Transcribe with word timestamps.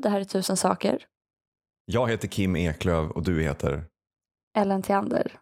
Det 0.00 0.08
här 0.08 0.20
är 0.20 0.24
tusen 0.24 0.56
saker. 0.56 1.04
Jag 1.84 2.10
heter 2.10 2.28
Kim 2.28 2.56
Eklöv 2.56 3.10
och 3.10 3.22
du 3.22 3.42
heter? 3.42 3.84
Ellen 4.58 4.82
Theander. 4.82 5.40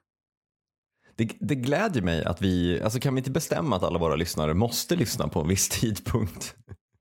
Det, 1.17 1.33
det 1.41 1.55
glädjer 1.55 2.03
mig 2.03 2.25
att 2.25 2.43
vi, 2.43 2.83
alltså 2.83 3.01
kan 3.01 3.15
vi 3.15 3.19
inte 3.19 3.31
bestämma 3.31 3.77
att 3.77 3.83
alla 3.83 3.99
våra 3.99 4.17
lyssnare 4.17 4.55
måste 4.55 4.97
lyssna 4.97 5.29
på 5.29 5.41
en 5.41 5.49
viss 5.49 5.69
tidpunkt? 5.81 6.57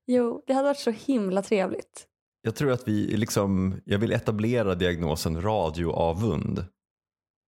Jo, 0.08 0.44
det 0.47 0.53
hade 0.53 0.67
varit 0.67 0.80
så 0.80 0.91
himla 0.91 1.41
trevligt. 1.41 2.08
Jag 2.41 2.55
tror 2.55 2.71
att 2.71 2.88
vi 2.88 3.17
liksom, 3.17 3.81
jag 3.85 3.99
vill 3.99 4.11
etablera 4.11 4.75
diagnosen 4.75 5.41
radioavund. 5.41 6.66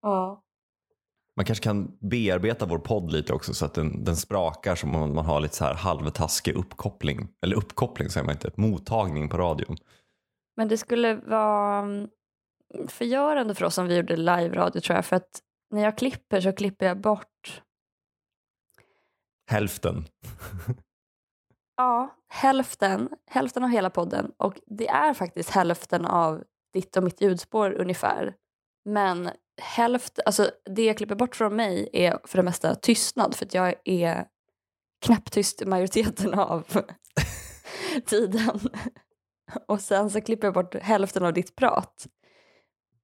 Ja. 0.03 0.43
Man 1.37 1.45
kanske 1.45 1.65
kan 1.65 1.99
bearbeta 2.01 2.67
vår 2.67 2.79
podd 2.79 3.13
lite 3.13 3.33
också 3.33 3.55
så 3.55 3.65
att 3.65 3.75
den, 3.75 4.05
den 4.05 4.17
sprakar 4.17 4.75
som 4.75 4.95
om 4.95 5.15
man 5.15 5.27
har 5.27 5.41
lite 5.41 5.57
så 5.57 5.65
här 5.65 5.75
halvtaskig 5.75 6.55
uppkoppling. 6.55 7.29
Eller 7.43 7.57
uppkoppling 7.57 8.09
säger 8.09 8.25
man 8.25 8.35
inte, 8.35 8.51
mottagning 8.57 9.29
på 9.29 9.37
radion. 9.37 9.77
Men 10.57 10.69
det 10.69 10.79
skulle 10.79 11.15
vara 11.15 11.79
mm, 11.79 12.09
förgörande 12.89 13.55
för 13.55 13.65
oss 13.65 13.79
om 13.79 13.87
vi 13.87 13.97
gjorde 13.97 14.17
live-radio 14.17 14.81
tror 14.81 14.97
jag. 14.97 15.05
För 15.05 15.17
att 15.17 15.41
när 15.71 15.83
jag 15.83 15.99
klipper 15.99 16.41
så 16.41 16.53
klipper 16.53 16.87
jag 16.87 17.01
bort 17.01 17.63
Hälften. 19.51 20.05
ja, 21.77 22.17
hälften, 22.29 23.09
hälften 23.31 23.65
av 23.65 23.71
hela 23.71 23.91
podden. 23.91 24.33
Och 24.37 24.61
det 24.67 24.89
är 24.89 25.15
faktiskt 25.15 25.51
hälften 25.51 26.07
av 26.07 26.45
ditt 26.73 26.97
och 26.97 27.03
mitt 27.03 27.21
ljudspår 27.21 27.73
ungefär. 27.73 28.35
Men 28.85 29.31
hälft, 29.61 30.19
alltså 30.27 30.51
det 30.71 30.85
jag 30.85 30.97
klipper 30.97 31.15
bort 31.15 31.37
från 31.37 31.57
mig 31.57 31.89
är 31.93 32.19
för 32.25 32.39
det 32.39 32.43
mesta 32.43 32.75
tystnad 32.75 33.35
för 33.35 33.47
att 33.47 33.55
jag 33.55 33.75
är 33.85 34.25
knäpptyst 35.05 35.67
majoriteten 35.67 36.35
av 36.35 36.67
tiden. 38.07 38.61
Och 39.69 39.81
sen 39.81 40.11
så 40.11 40.21
klipper 40.21 40.47
jag 40.47 40.55
bort 40.55 40.75
hälften 40.75 41.25
av 41.25 41.33
ditt 41.33 41.57
prat. 41.57 42.07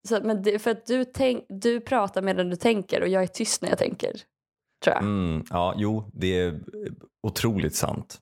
Så, 0.09 0.21
men 0.23 0.43
det, 0.43 0.59
för 0.59 0.71
att 0.71 0.87
du, 0.87 1.05
tänk, 1.05 1.45
du 1.49 1.81
pratar 1.81 2.23
medan 2.23 2.51
du 2.51 2.57
tänker 2.57 3.03
och 3.03 3.09
jag 3.09 3.23
är 3.23 3.27
tyst 3.27 3.63
när 3.63 3.69
jag 3.69 3.79
tänker. 3.79 4.13
Tror 4.85 4.95
jag. 4.95 5.03
Mm, 5.03 5.45
ja, 5.51 5.75
jo, 5.77 6.11
det 6.13 6.41
är 6.41 6.61
otroligt 7.23 7.75
sant. 7.75 8.19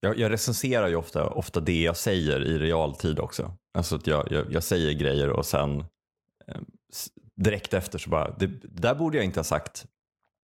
Jag, 0.00 0.18
jag 0.18 0.32
recenserar 0.32 0.88
ju 0.88 0.96
ofta, 0.96 1.28
ofta 1.28 1.60
det 1.60 1.82
jag 1.82 1.96
säger 1.96 2.44
i 2.44 2.58
realtid 2.58 3.18
också. 3.18 3.56
Alltså 3.78 3.96
att 3.96 4.06
jag, 4.06 4.32
jag, 4.32 4.52
jag 4.52 4.62
säger 4.62 4.92
grejer 4.92 5.30
och 5.30 5.46
sen 5.46 5.80
eh, 6.46 6.60
direkt 7.36 7.74
efter 7.74 7.98
så 7.98 8.10
bara, 8.10 8.34
det, 8.38 8.46
det, 8.46 8.68
där 8.68 8.94
borde 8.94 9.16
jag 9.16 9.24
inte 9.24 9.40
ha 9.40 9.44
sagt. 9.44 9.86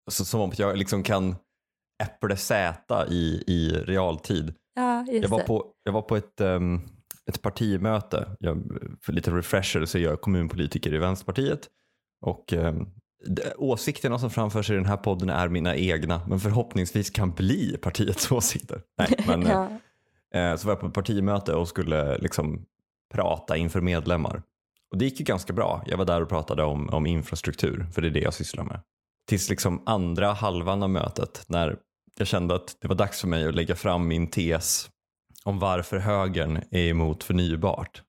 Alltså, 0.07 0.25
som 0.25 0.41
om 0.41 0.53
jag 0.57 0.77
liksom 0.77 1.03
kan 1.03 1.37
äpplesäta 2.03 3.07
i, 3.09 3.45
i 3.47 3.71
realtid. 3.71 4.55
Ja, 4.75 5.07
Jag 5.07 5.29
var 5.29 5.43
på, 5.43 5.67
jag 5.85 5.93
var 5.93 6.03
på 6.03 6.17
ett, 6.17 6.41
um, 6.41 6.89
ett 7.27 7.43
partimöte, 7.43 8.37
jag, 8.41 8.63
för 9.03 9.13
lite 9.13 9.31
refresher 9.31 9.85
så 9.85 9.99
är 9.99 10.03
jag 10.03 10.21
kommunpolitiker 10.21 10.95
i 10.95 10.99
Vänsterpartiet. 10.99 11.69
Och 12.21 12.53
um, 12.53 12.89
åsikterna 13.57 14.19
som 14.19 14.31
framförs 14.31 14.71
i 14.71 14.75
den 14.75 14.87
här 14.87 14.97
podden 14.97 15.31
är 15.31 15.49
mina 15.49 15.77
egna, 15.77 16.23
men 16.29 16.41
förhoppningsvis 16.41 17.11
kan 17.11 17.31
bli 17.31 17.77
partiets 17.83 18.33
åsikter. 18.33 18.83
Nej, 18.99 19.25
men, 19.27 19.43
ja. 19.47 19.69
eh, 20.41 20.57
så 20.57 20.67
var 20.67 20.73
jag 20.73 20.81
på 20.81 20.87
ett 20.87 20.95
partimöte 20.95 21.55
och 21.55 21.69
skulle 21.69 22.19
liksom 22.19 22.67
prata 23.15 23.57
inför 23.57 23.81
medlemmar. 23.81 24.43
Och 24.91 24.99
det 24.99 25.05
gick 25.05 25.21
ju 25.21 25.25
ganska 25.25 25.53
bra. 25.53 25.85
Jag 25.87 25.97
var 25.97 26.05
där 26.05 26.23
och 26.23 26.29
pratade 26.29 26.63
om, 26.63 26.89
om 26.89 27.07
infrastruktur, 27.07 27.87
för 27.93 28.03
det 28.03 28.09
är 28.09 28.13
det 28.13 28.21
jag 28.21 28.35
sysslar 28.35 28.65
med. 28.65 28.81
Tills 29.29 29.51
liksom 29.51 29.83
andra 29.87 30.33
halvan 30.33 30.83
av 30.83 30.91
mötet, 30.91 31.45
när 31.49 31.79
jag 32.19 32.27
kände 32.27 32.55
att 32.55 32.77
det 32.81 32.89
var 32.89 32.95
dags 32.95 33.21
för 33.21 33.29
mig 33.29 33.49
att 33.49 33.55
lägga 33.55 33.77
fram 33.77 34.09
min 34.09 34.27
tes 34.27 34.91
om 35.45 35.59
varför 35.59 35.99
högern 35.99 36.57
är 36.71 36.89
emot 36.89 37.25
förnybart. 37.25 38.03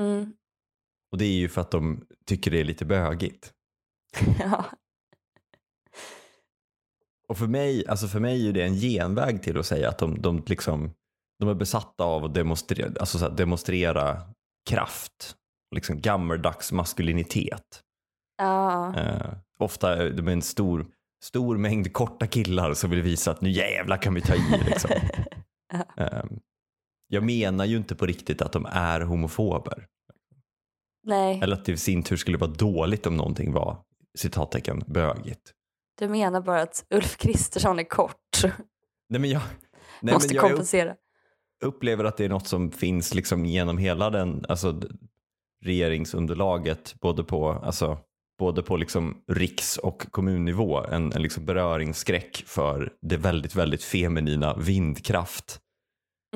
Mm. 0.00 0.32
Och 1.12 1.18
det 1.18 1.24
är 1.24 1.36
ju 1.36 1.48
för 1.48 1.60
att 1.60 1.70
de 1.70 2.06
tycker 2.26 2.50
det 2.50 2.60
är 2.60 2.64
lite 2.64 2.84
bögigt. 2.84 3.52
ja. 4.40 4.64
Och 7.28 7.38
för 7.38 7.46
mig, 7.46 7.86
alltså 7.86 8.08
för 8.08 8.20
mig 8.20 8.48
är 8.48 8.52
det 8.52 8.62
en 8.62 8.74
genväg 8.74 9.42
till 9.42 9.58
att 9.58 9.66
säga 9.66 9.88
att 9.88 9.98
de, 9.98 10.22
de, 10.22 10.42
liksom, 10.46 10.90
de 11.38 11.48
är 11.48 11.54
besatta 11.54 12.04
av 12.04 12.24
att 12.24 12.34
demonstrera, 12.34 12.92
alltså 13.00 13.18
så 13.18 13.24
här, 13.24 13.36
demonstrera 13.36 14.22
kraft. 14.66 15.36
Liksom 15.74 16.00
gammeldags 16.00 16.72
maskulinitet. 16.72 17.82
ja. 18.38 18.94
Eh, 18.96 19.32
ofta 19.58 19.96
är 19.96 20.10
de 20.10 20.28
en 20.28 20.42
stor, 20.42 20.86
stor 21.24 21.56
mängd 21.56 21.92
korta 21.92 22.26
killar 22.26 22.74
som 22.74 22.90
vill 22.90 23.02
visa 23.02 23.30
att 23.30 23.40
nu 23.40 23.50
jävlar 23.50 23.96
kan 24.02 24.14
vi 24.14 24.20
ta 24.20 24.34
i. 24.34 24.62
Liksom. 24.66 24.90
Eh, 25.96 26.24
jag 27.08 27.22
menar 27.22 27.64
ju 27.64 27.76
inte 27.76 27.94
på 27.94 28.06
riktigt 28.06 28.42
att 28.42 28.52
de 28.52 28.66
är 28.66 29.00
homofober. 29.00 29.86
Nej, 31.02 31.40
Eller 31.42 31.56
att 31.56 31.64
det 31.64 31.72
i 31.72 31.76
sin 31.76 32.02
tur 32.02 32.16
skulle 32.16 32.38
vara 32.38 32.50
dåligt 32.50 33.06
om 33.06 33.16
någonting 33.16 33.52
var 33.52 33.78
citattecken 34.18 34.82
bögigt. 34.86 35.52
du 35.98 36.08
menar 36.08 36.40
bara 36.40 36.62
att 36.62 36.84
Ulf 36.90 37.16
Kristersson 37.16 37.78
är 37.78 37.84
kort. 37.84 38.42
Nej, 39.08 39.20
men 39.20 39.30
jag, 39.30 39.42
nej, 40.00 40.14
Måste 40.14 40.28
men 40.28 40.36
jag 40.36 40.50
kompensera. 40.50 40.94
Upplever 41.64 42.04
att 42.04 42.16
det 42.16 42.24
är 42.24 42.28
något 42.28 42.46
som 42.46 42.70
finns 42.70 43.14
liksom 43.14 43.46
genom 43.46 43.78
hela 43.78 44.10
den, 44.10 44.44
alltså, 44.48 44.82
regeringsunderlaget, 45.64 46.94
både 47.00 47.24
på, 47.24 47.52
alltså, 47.52 47.98
både 48.38 48.62
på 48.62 48.76
liksom 48.76 49.16
riks 49.32 49.76
och 49.78 50.06
kommunnivå, 50.10 50.84
en, 50.84 51.12
en 51.12 51.22
liksom 51.22 51.44
beröringsskräck 51.44 52.44
för 52.46 52.92
det 53.02 53.16
väldigt, 53.16 53.54
väldigt 53.54 53.82
feminina 53.82 54.56
vindkraft. 54.56 55.60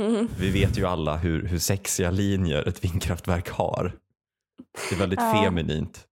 Mm. 0.00 0.28
Vi 0.38 0.50
vet 0.50 0.78
ju 0.78 0.86
alla 0.86 1.16
hur, 1.16 1.46
hur 1.46 1.58
sexiga 1.58 2.10
linjer 2.10 2.68
ett 2.68 2.84
vindkraftverk 2.84 3.48
har. 3.48 3.92
Det 4.90 4.94
är 4.94 4.98
väldigt 4.98 5.20
Ja. 5.20 5.42
feminint. 5.44 6.06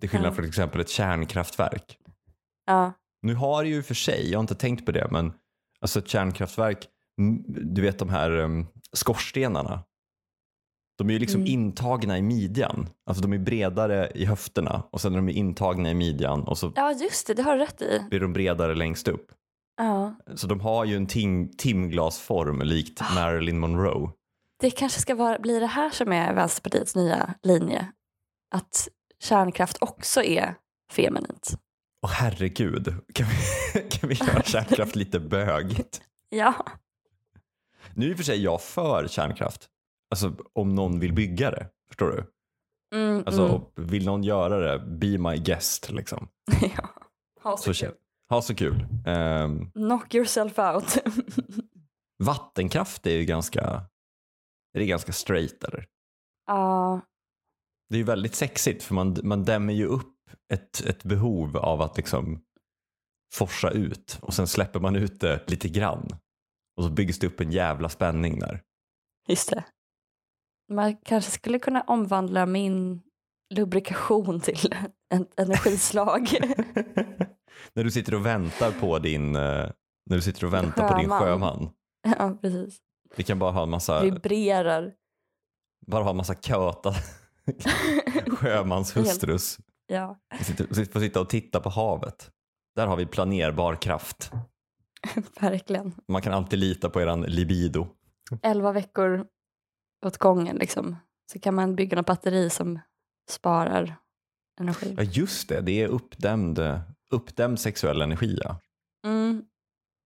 Det 0.00 0.06
är 0.06 0.08
skillnad 0.08 0.30
Ja. 0.30 0.34
från 0.34 0.42
till 0.44 0.48
exempel 0.48 0.80
ett 0.80 0.88
kärnkraftverk. 0.88 1.98
Ja. 2.66 2.92
Nu 3.22 3.34
har 3.34 3.62
det 3.62 3.68
ju 3.68 3.82
för 3.82 3.94
sig, 3.94 4.30
jag 4.30 4.38
har 4.38 4.42
inte 4.42 4.54
tänkt 4.54 4.86
på 4.86 4.92
det, 4.92 5.08
men 5.10 5.32
alltså 5.80 5.98
ett 5.98 6.08
kärnkraftverk, 6.08 6.86
du 7.48 7.82
vet 7.82 7.98
de 7.98 8.08
här 8.08 8.30
um, 8.30 8.66
skorstenarna. 8.92 9.82
De 10.98 11.08
är 11.08 11.12
ju 11.12 11.18
liksom 11.18 11.40
Mm. 11.40 11.52
intagna 11.52 12.18
i 12.18 12.22
midjan. 12.22 12.88
Alltså 13.06 13.22
de 13.22 13.32
är 13.32 13.38
bredare 13.38 14.12
i 14.14 14.24
höfterna 14.24 14.82
och 14.92 15.00
sen 15.00 15.12
är 15.12 15.16
de 15.16 15.28
intagna 15.28 15.90
i 15.90 15.94
midjan 15.94 16.42
och 16.42 16.58
så 16.58 16.72
ja, 16.76 16.92
just 16.92 17.26
det, 17.26 17.34
det 17.34 17.42
har 17.42 17.56
du 17.56 17.62
rätt 17.62 17.82
i. 17.82 18.04
blir 18.10 18.20
de 18.20 18.32
bredare 18.32 18.74
längst 18.74 19.08
upp. 19.08 19.32
Ja. 19.76 20.14
Så 20.34 20.46
de 20.46 20.60
har 20.60 20.84
ju 20.84 20.96
en 20.96 21.06
tim 21.06 21.48
timglasform 21.56 22.62
likt 22.62 23.00
Ah. 23.02 23.14
Marilyn 23.14 23.58
Monroe. 23.58 24.10
Det 24.60 24.70
kanske 24.70 25.00
ska 25.00 25.14
vara, 25.14 25.38
bli 25.38 25.58
det 25.60 25.66
här 25.66 25.90
som 25.90 26.12
är 26.12 26.34
Vänsterpartiets 26.34 26.94
nya 26.96 27.34
linje. 27.42 27.86
Att 28.54 28.88
kärnkraft 29.22 29.78
också 29.80 30.22
är 30.22 30.54
feminint. 30.92 31.50
Åh 32.06 32.10
herregud, 32.12 32.94
kan 33.14 33.26
vi, 33.26 33.80
kan 33.90 34.08
vi 34.08 34.14
göra 34.14 34.42
kärnkraft 34.42 34.96
lite 34.96 35.20
bögigt? 35.20 36.02
Ja. 36.32 36.54
Nu 38.00 38.10
är 38.10 38.14
för 38.14 38.24
sig 38.24 38.42
jag 38.42 38.62
för 38.62 39.08
kärnkraft. 39.08 39.68
Alltså 40.10 40.36
om 40.52 40.74
någon 40.74 41.00
vill 41.00 41.12
bygga 41.12 41.50
det, 41.50 41.68
förstår 41.88 42.06
du? 42.10 42.24
Mm, 42.96 43.22
Alltså 43.26 43.46
mm. 43.76 43.88
vill 43.88 44.06
någon 44.06 44.24
göra 44.24 44.58
det, 44.58 44.78
be 44.86 45.18
my 45.18 45.36
guest 45.36 45.90
liksom. 45.90 46.28
ja. 46.76 46.88
Ha 47.42 47.56
så 47.56 47.74
Så 47.74 47.86
kul. 47.86 47.94
Ha 48.30 48.42
så 48.42 48.54
kul. 48.54 48.86
Ehm, 49.06 49.70
Knock 49.70 50.14
yourself 50.14 50.58
out. 50.58 50.98
vattenkraft 52.24 53.06
är 53.06 53.10
ju 53.10 53.24
ganska, 53.24 53.62
är 54.74 54.80
det 54.80 54.86
ganska 54.86 55.12
straight 55.12 55.64
eller? 55.64 55.86
Ja, 56.46 57.00
Det 57.88 57.94
är 57.94 57.98
ju 57.98 58.04
väldigt 58.04 58.34
sexigt 58.34 58.82
för 58.82 58.94
man, 58.94 59.16
man 59.22 59.44
dämmer 59.44 59.72
ju 59.72 59.86
upp 59.86 60.16
ett, 60.52 60.80
ett 60.80 61.04
behov 61.04 61.56
av 61.56 61.80
att 61.82 61.96
liksom 61.96 62.42
forsa 63.34 63.70
ut 63.70 64.18
och 64.22 64.34
sen 64.34 64.46
släpper 64.46 64.80
man 64.80 64.96
ut 64.96 65.20
det 65.20 65.50
lite 65.50 65.68
grann. 65.68 66.08
Och 66.80 66.86
så 66.86 66.90
byggs 66.92 67.18
det 67.18 67.26
upp 67.26 67.40
en 67.40 67.52
jävla 67.52 67.88
spänning 67.88 68.38
där. 68.38 68.62
just 69.28 69.50
det. 69.50 69.64
Man 70.72 70.96
kanske 70.96 71.30
skulle 71.30 71.58
kunna 71.58 71.80
omvandla 71.80 72.46
min 72.46 73.00
lubrikation 73.54 74.40
till 74.40 74.74
ett 75.14 75.40
energislag. 75.40 76.28
när 77.74 77.84
du 77.84 77.90
sitter 77.90 78.14
och 78.14 78.26
väntar 78.26 78.70
på 78.80 78.98
din, 78.98 79.36
eh, 79.36 79.70
när 80.10 80.16
du 80.16 80.22
sitter 80.22 80.44
och 80.44 80.54
väntar 80.54 80.88
på 80.88 80.98
din 80.98 81.10
Sjöman. 81.10 81.58
sjöman. 81.58 81.70
ja, 82.18 82.38
precis. 82.40 82.78
Vi 83.16 83.22
kan 83.22 83.38
bara 83.38 83.50
ha 83.50 83.62
en 83.62 83.70
massa, 83.70 84.02
Vibrerar. 84.02 84.92
bara 85.86 86.02
ha 86.04 86.10
en 86.10 86.16
massa 86.16 86.34
köta 86.34 86.94
sjömanshustrus. 88.26 89.58
Ja, 89.86 90.18
Sitter, 90.42 90.74
sitter- 90.74 90.92
får 90.92 91.00
sitta 91.00 91.20
och 91.20 91.28
titta 91.28 91.60
på 91.60 91.68
havet. 91.68 92.30
Där 92.76 92.86
har 92.86 92.96
vi 92.96 93.06
planerbar 93.06 93.74
kraft. 93.74 94.32
verkligen. 95.40 95.94
Man 96.08 96.22
kan 96.22 96.32
alltid 96.32 96.58
lita 96.58 96.90
på 96.90 97.00
eran 97.00 97.22
libido. 97.22 97.86
Elva 98.42 98.72
veckor 98.72 99.26
åt 100.06 100.18
gången 100.18 100.56
liksom. 100.56 100.96
Så 101.32 101.38
kan 101.38 101.54
man 101.54 101.76
bygga 101.76 101.96
något 101.96 102.06
batteri 102.06 102.50
som 102.50 102.78
sparar 103.30 103.96
energi. 104.60 104.94
Ja 104.96 105.02
just 105.02 105.48
det, 105.48 105.60
det 105.60 105.82
är 105.82 105.88
uppdämd, 105.88 106.60
uppdämd 107.10 107.60
sexuell 107.60 108.02
energi 108.02 108.38
ja. 108.44 108.60
Mm. 109.06 109.44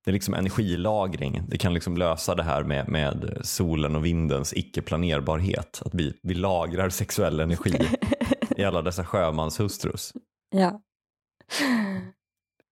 det 0.05 0.11
är 0.11 0.13
liksom 0.13 0.35
energilagring. 0.35 1.43
Det 1.49 1.59
kan 1.59 1.75
liksom 1.75 1.97
lösa 1.97 2.35
det 2.35 2.43
här 2.43 2.65
med, 2.65 2.89
med 2.89 3.41
solen 3.43 3.97
och 3.97 4.05
vindens 4.05 4.55
icke-planerbarhet. 4.55 5.83
Att 5.85 5.95
vi, 5.95 6.19
vi 6.23 6.35
lagrar 6.35 6.89
sexuell 6.89 7.41
energi 7.41 7.89
i 8.57 8.65
alla 8.65 8.83
dessa 8.83 9.05
sjömanshustrus. 9.05 10.13
Ja. 10.51 10.81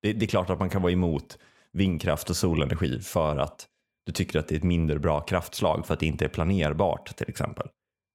Det, 0.02 0.12
det, 0.12 0.24
är 0.24 0.28
klart 0.28 0.50
att 0.50 0.58
man 0.58 0.70
kan 0.70 0.82
vara 0.82 0.92
emot 0.92 1.38
vindkraft 1.72 2.30
och 2.30 2.36
solenergi 2.36 3.00
för 3.00 3.36
att 3.36 3.68
du 4.06 4.12
tycker 4.12 4.38
att 4.38 4.48
det 4.48 4.54
är 4.54 4.58
ett 4.58 4.64
mindre 4.64 4.98
bra 4.98 5.20
kraftslag 5.20 5.86
för 5.86 5.94
att 5.94 6.00
det 6.00 6.06
inte 6.06 6.24
är 6.24 6.28
planerbart 6.28 7.16
till 7.16 7.28
exempel. 7.28 7.68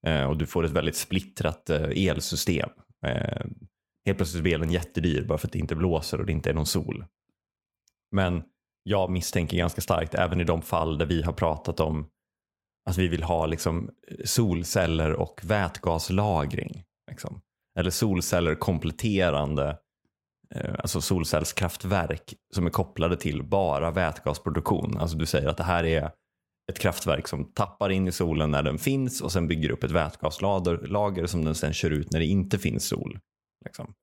Eh, 0.08 0.24
och 0.24 0.38
du 0.38 0.46
får 0.46 0.66
ett 0.66 0.72
väldigt 0.72 0.96
splittrat 0.96 1.70
eh, 1.70 2.08
elsystem. 2.10 2.70
Eh, 3.06 3.46
helt 4.06 4.18
plötsligt 4.18 4.44
blir 4.44 4.56
elen 4.56 4.72
jättedyr 4.72 5.26
bara 5.26 5.38
för 5.38 5.48
att 5.48 5.54
det 5.54 5.60
inte 5.60 5.76
blåser 5.76 6.20
och 6.20 6.26
det 6.26 6.32
inte 6.32 6.50
är 6.50 6.54
någon 6.54 6.66
sol. 6.66 7.06
Men 8.12 8.44
jag 8.84 9.12
misstänker 9.12 9.58
ganska 9.58 9.82
starkt 9.82 10.16
även 10.16 10.42
i 10.42 10.44
de 10.44 10.62
fall 10.62 10.98
där 10.98 11.06
vi 11.06 11.22
har 11.22 11.34
pratat 11.34 11.80
om 11.80 12.10
att 12.90 12.98
vi 12.98 13.08
vill 13.08 13.24
ha 13.24 13.46
liksom 13.46 13.90
solceller 14.26 15.14
och 15.14 15.42
vätgaslagring. 15.44 16.84
Liksom. 17.12 17.42
Eller 17.80 17.90
solceller 17.90 18.56
kompletterande 18.56 19.70
eh, 19.70 19.78
Eh, 20.56 20.76
alltså 20.80 21.02
solcellskraftverk 21.02 22.34
som 22.54 22.66
är 22.66 22.70
kopplade 22.70 23.18
till 23.18 23.44
bara 23.44 23.92
vätgasproduktion. 23.92 24.98
Alltså 24.98 25.18
du 25.18 25.26
säger 25.26 25.48
att 25.48 25.58
det 25.58 25.64
här 25.64 25.84
är 25.84 26.12
ett 26.72 26.80
kraftverk 26.80 27.28
som 27.28 27.54
tappar 27.54 27.90
in 27.90 28.08
i 28.08 28.12
solen 28.12 28.52
när 28.52 28.64
den 28.64 28.78
finns 28.78 29.22
och 29.22 29.32
sen 29.32 29.48
bygger 29.48 29.72
upp 29.72 29.84
ett 29.84 29.92
vätgaslager 29.92 31.26
som 31.26 31.46
den 31.46 31.56
sen 31.56 31.74
kör 31.74 31.90
ut 31.90 32.12
när 32.12 32.20
det 32.20 32.26
inte 32.26 32.58
finns 32.58 32.88
sol. 32.88 33.20
Liksom. 33.66 33.94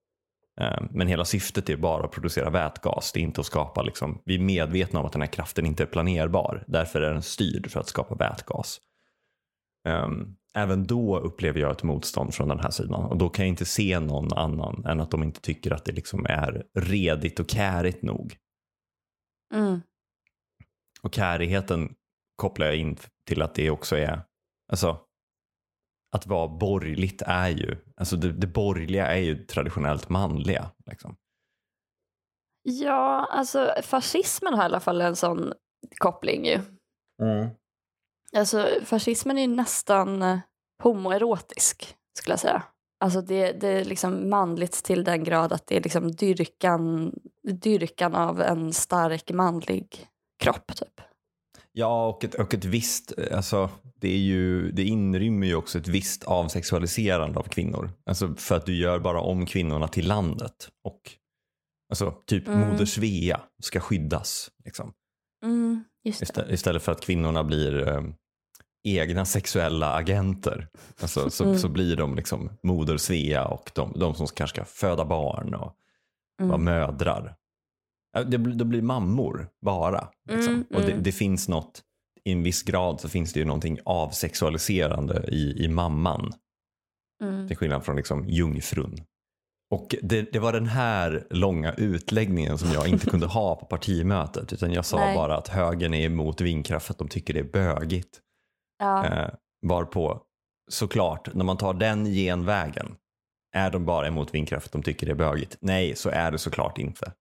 Eh, 0.60 0.82
men 0.90 1.08
hela 1.08 1.24
syftet 1.24 1.70
är 1.70 1.76
bara 1.76 2.04
att 2.04 2.12
producera 2.12 2.50
vätgas. 2.50 3.12
Det 3.12 3.20
är 3.20 3.22
inte 3.22 3.40
att 3.40 3.46
skapa, 3.46 3.82
liksom, 3.82 4.22
vi 4.24 4.34
är 4.34 4.38
medvetna 4.38 5.00
om 5.00 5.06
att 5.06 5.12
den 5.12 5.22
här 5.22 5.32
kraften 5.32 5.66
inte 5.66 5.82
är 5.82 5.86
planerbar. 5.86 6.64
Därför 6.66 7.00
är 7.00 7.12
den 7.12 7.22
styrd 7.22 7.70
för 7.70 7.80
att 7.80 7.88
skapa 7.88 8.14
vätgas. 8.14 8.80
Ehm, 9.88 10.36
även 10.54 10.86
då 10.86 11.18
upplever 11.18 11.60
jag 11.60 11.72
ett 11.72 11.82
motstånd 11.82 12.34
från 12.34 12.48
den 12.48 12.60
här 12.60 12.70
sidan 12.70 13.04
och 13.04 13.18
då 13.18 13.28
kan 13.28 13.44
jag 13.44 13.50
inte 13.50 13.64
se 13.64 14.00
någon 14.00 14.32
annan 14.32 14.84
än 14.86 15.00
att 15.00 15.10
de 15.10 15.22
inte 15.22 15.40
tycker 15.40 15.70
att 15.70 15.84
det 15.84 15.92
liksom 15.92 16.26
är 16.26 16.66
redigt 16.74 17.40
och 17.40 17.50
kärigt 17.50 18.02
nog. 18.02 18.36
Mm. 19.54 19.80
Och 21.02 21.14
kärigheten 21.14 21.94
kopplar 22.36 22.66
jag 22.66 22.76
in 22.76 22.96
till 23.26 23.42
att 23.42 23.54
det 23.54 23.70
också 23.70 23.96
är, 23.96 24.22
alltså 24.72 25.00
att 26.16 26.26
vara 26.26 26.48
borgerligt 26.48 27.22
är 27.22 27.48
ju, 27.48 27.76
alltså 27.96 28.16
det, 28.16 28.32
det 28.32 28.46
borgerliga 28.46 29.06
är 29.06 29.20
ju 29.20 29.44
traditionellt 29.46 30.08
manliga. 30.08 30.70
Liksom. 30.86 31.16
Ja, 32.62 33.28
alltså 33.30 33.74
fascismen 33.82 34.54
har 34.54 34.62
i 34.62 34.64
alla 34.64 34.80
fall 34.80 35.00
en 35.00 35.16
sån 35.16 35.52
koppling 35.98 36.46
ju. 36.46 36.60
Mm. 37.22 37.48
Alltså 38.36 38.68
fascismen 38.84 39.38
är 39.38 39.48
nästan 39.48 40.22
eh, 40.22 40.38
homoerotisk 40.82 41.96
skulle 42.18 42.32
jag 42.32 42.40
säga. 42.40 42.62
Alltså 43.04 43.20
det, 43.20 43.52
det 43.52 43.68
är 43.68 43.84
liksom 43.84 44.30
manligt 44.30 44.72
till 44.84 45.04
den 45.04 45.24
grad 45.24 45.52
att 45.52 45.66
det 45.66 45.76
är 45.76 45.80
liksom 45.80 46.12
dyrkan, 46.12 47.12
dyrkan 47.52 48.14
av 48.14 48.40
en 48.40 48.72
stark 48.72 49.30
manlig 49.30 50.06
kropp 50.42 50.76
typ. 50.76 51.00
Ja, 51.72 52.06
och 52.08 52.24
ett, 52.24 52.34
och 52.34 52.54
ett 52.54 52.64
visst, 52.64 53.12
alltså 53.32 53.70
det, 54.00 54.08
är 54.08 54.18
ju, 54.18 54.70
det 54.72 54.82
inrymmer 54.84 55.46
ju 55.46 55.54
också 55.54 55.78
ett 55.78 55.88
visst 55.88 56.24
avsexualiserande 56.24 57.38
av 57.38 57.42
kvinnor. 57.42 57.90
Alltså 58.06 58.34
för 58.34 58.56
att 58.56 58.66
du 58.66 58.76
gör 58.76 58.98
bara 58.98 59.20
om 59.20 59.46
kvinnorna 59.46 59.88
till 59.88 60.08
landet. 60.08 60.68
Och 60.84 61.00
alltså 61.90 62.14
typ 62.26 62.48
Mm. 62.48 62.60
moder 62.68 62.84
Svea 62.84 63.40
ska 63.62 63.80
skyddas. 63.80 64.50
Liksom. 64.64 64.92
Mm. 65.44 65.84
Istä- 66.08 66.52
Istället 66.52 66.82
för 66.82 66.92
att 66.92 67.00
kvinnorna 67.00 67.44
blir 67.44 67.88
eh, 67.88 68.02
egna 68.84 69.24
sexuella 69.24 69.92
agenter. 69.92 70.68
Alltså, 71.00 71.30
så, 71.30 71.44
Mm. 71.44 71.58
så 71.58 71.68
blir 71.68 71.96
de 71.96 72.14
liksom 72.16 72.50
moder 72.62 72.96
Svea 72.96 73.44
och 73.44 73.70
de, 73.74 73.92
de 73.96 74.14
som 74.14 74.26
kanske 74.26 74.56
ska 74.56 74.64
föda 74.64 75.04
barn 75.04 75.54
och 75.54 75.72
vara 76.38 76.54
Mm. 76.54 76.64
mödrar. 76.64 77.36
Ja, 78.12 78.24
Det, 78.24 78.38
blir- 78.38 78.54
det 78.54 78.64
blir 78.64 78.82
mammor 78.82 79.48
bara. 79.62 80.08
Liksom. 80.30 80.52
Mm, 80.54 80.66
och 80.74 80.80
det, 80.80 80.90
mm. 80.92 81.02
det 81.02 81.12
finns 81.12 81.48
något, 81.48 81.82
i 82.24 82.32
en 82.32 82.42
viss 82.42 82.62
grad 82.62 83.00
så 83.00 83.08
finns 83.08 83.32
det 83.32 83.40
ju 83.40 83.46
någonting 83.46 83.78
avsexualiserande 83.84 85.24
i, 85.28 85.64
i 85.64 85.68
mamman. 85.68 86.32
Mm. 87.22 87.48
Till 87.48 87.56
skillnad 87.56 87.84
från 87.84 87.96
liksom 87.96 88.28
jungfrun. 88.28 88.96
Och 89.70 89.94
det, 90.02 90.32
det 90.32 90.38
var 90.38 90.52
den 90.52 90.66
här 90.66 91.26
långa 91.30 91.72
utläggningen 91.72 92.58
som 92.58 92.72
jag 92.72 92.88
inte 92.88 93.06
kunde 93.06 93.26
ha 93.26 93.56
på 93.56 93.66
partimötet. 93.66 94.52
Utan 94.52 94.72
jag 94.72 94.84
sa 94.84 94.96
Nej. 95.04 95.16
bara 95.16 95.36
att 95.36 95.48
högern 95.48 95.94
är 95.94 96.04
emot 96.06 96.40
vindkraft 96.40 96.86
för 96.86 96.94
att 96.94 96.98
de 96.98 97.08
tycker 97.08 97.34
det 97.34 97.40
är 97.40 97.44
bögigt. 97.52 98.20
Ja. 98.78 99.06
Eh, 99.06 99.30
varpå, 99.66 100.22
såklart, 100.70 101.34
när 101.34 101.44
man 101.44 101.56
tar 101.56 101.74
den 101.74 102.04
genvägen, 102.04 102.96
är 103.54 103.70
de 103.70 103.84
bara 103.84 104.06
emot 104.06 104.34
vindkraft 104.34 104.62
för 104.64 104.68
att 104.68 104.72
de 104.72 104.82
tycker 104.82 105.06
det 105.06 105.12
är 105.12 105.16
bögigt? 105.16 105.56
Nej, 105.60 105.96
så 105.96 106.08
är 106.10 106.30
det 106.30 106.38
såklart 106.38 106.78
inte. 106.78 107.12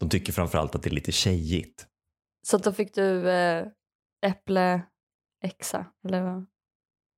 De 0.00 0.08
tycker 0.08 0.32
framförallt 0.32 0.74
att 0.74 0.82
det 0.82 0.88
är 0.88 0.94
lite 0.94 1.12
tjejigt. 1.12 1.86
Så 2.46 2.58
då 2.58 2.72
fick 2.72 2.94
du 2.94 3.30
eh, 3.30 3.66
äpple 4.26 4.82
exa, 5.44 5.86
eller 6.08 6.22
vad? 6.22 6.46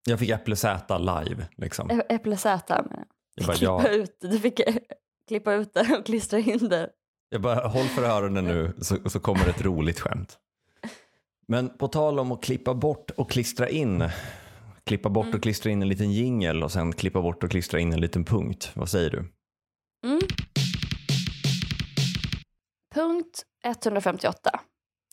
Jag 0.09 0.19
fick 0.19 0.31
äpple 0.31 0.57
Z 0.57 0.99
live. 0.99 1.47
Liksom. 1.57 1.91
Ä- 1.91 2.03
Äpple 2.09 2.37
Z 2.37 2.83
menar 2.91 3.05
Jag 3.35 3.47
bara, 3.47 3.57
ja, 3.61 3.89
ut, 3.89 4.17
du 4.21 4.39
fick 4.39 4.61
klippa 5.29 5.53
ut 5.55 5.75
det 5.75 5.97
och 5.99 6.07
klistra 6.07 6.39
in 6.39 6.69
det. 6.69 6.91
jag 7.29 7.43
bara 7.43 7.69
håll 7.69 7.87
för 7.87 8.03
öronen 8.03 8.45
nu 8.45 8.73
så, 8.81 9.11
så 9.11 9.21
kommer 9.21 9.49
ett 9.49 9.63
roligt 9.63 10.01
skämt. 10.01 10.39
Men 11.47 11.69
på 11.79 11.89
tal 11.89 12.19
om 12.19 12.33
att 12.33 12.43
klippa 12.43 12.75
bort 12.75 13.11
och 13.11 13.31
klistra 13.31 13.69
in. 13.69 14.09
Klippa 14.85 15.09
bort 15.09 15.25
Mm. 15.25 15.37
och 15.37 15.43
klistra 15.43 15.71
in 15.73 15.83
en 15.83 15.89
liten 15.89 16.13
jingel 16.13 16.63
och 16.63 16.73
sen 16.73 16.93
klippa 16.93 17.23
bort 17.23 17.45
och 17.45 17.51
klistra 17.51 17.81
in 17.81 17.93
en 17.93 18.01
liten 18.01 18.25
punkt. 18.25 18.71
Vad 18.75 18.89
säger 18.89 19.11
du? 19.11 19.19
Mm. 20.07 20.21
Punkt 22.95 23.45
158. 23.65 24.61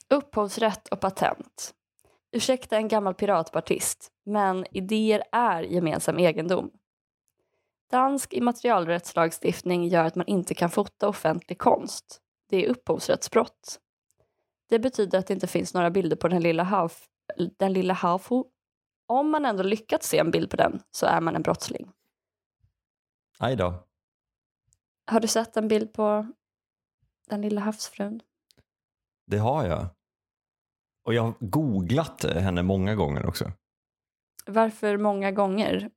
Upphovsrätt 0.09 0.87
och 0.87 0.99
patent. 0.99 1.73
Ursäkta 2.31 2.77
en 2.77 2.87
gammal 2.87 3.13
piratpartist, 3.13 4.11
men 4.25 4.65
idéer 4.71 5.23
är 5.31 5.61
gemensam 5.63 6.19
egendom. 6.19 6.71
Dansk 7.91 8.33
immaterialrättslagstiftning 8.33 9.87
gör 9.87 10.03
att 10.03 10.15
man 10.15 10.27
inte 10.27 10.53
kan 10.53 10.69
fota 10.69 11.07
offentlig 11.07 11.57
konst. 11.57 12.21
Det 12.49 12.65
är 12.65 12.69
upphovsrättsbrott. 12.69 13.79
Det 14.69 14.79
betyder 14.79 15.19
att 15.19 15.27
det 15.27 15.33
inte 15.33 15.47
finns 15.47 15.73
några 15.73 15.89
bilder 15.89 16.15
på 16.15 16.27
den 16.27 16.41
lilla 16.41 16.63
hav, 16.63 16.93
den 17.57 17.73
lilla 17.73 17.93
havfo. 17.93 18.45
Om 19.07 19.29
man 19.31 19.45
ändå 19.45 19.63
lyckats 19.63 20.09
se 20.09 20.17
en 20.17 20.31
bild 20.31 20.49
på 20.49 20.57
den 20.57 20.81
så 20.91 21.05
är 21.05 21.21
man 21.21 21.35
en 21.35 21.41
brottsling. 21.41 21.91
Aj 23.37 23.55
då. 23.55 23.87
Har 25.05 25.19
du 25.19 25.27
sett 25.27 25.57
en 25.57 25.67
bild 25.67 25.93
på 25.93 26.33
den 27.29 27.41
lilla 27.41 27.61
havsfrun? 27.61 28.21
Det 29.27 29.37
har 29.37 29.65
jag. 29.65 29.87
Och 31.05 31.13
jag 31.13 31.21
har 31.21 31.33
googlat 31.39 32.23
henne 32.23 32.63
många 32.63 32.95
gånger 32.95 33.25
också. 33.25 33.51
Varför 34.45 34.97
många 34.97 35.31
gånger? 35.31 35.91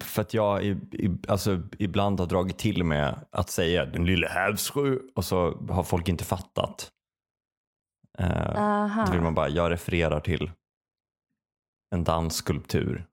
För 0.00 0.22
att 0.22 0.34
jag 0.34 0.64
i, 0.64 0.68
i, 0.92 1.18
alltså, 1.28 1.62
ibland 1.78 2.20
har 2.20 2.26
dragit 2.26 2.58
till 2.58 2.84
med 2.84 3.26
att 3.30 3.50
säga 3.50 3.84
den 3.84 4.06
lilla 4.06 4.28
havsfru 4.28 5.10
och 5.14 5.24
så 5.24 5.50
har 5.50 5.82
folk 5.82 6.08
inte 6.08 6.24
fattat. 6.24 6.92
Aha. 8.18 9.04
då 9.06 9.12
vill 9.12 9.20
man 9.20 9.34
bara, 9.34 9.48
jag 9.48 9.70
refererar 9.70 10.20
till 10.20 10.50
en 11.94 12.04
dansskulptur. 12.04 13.06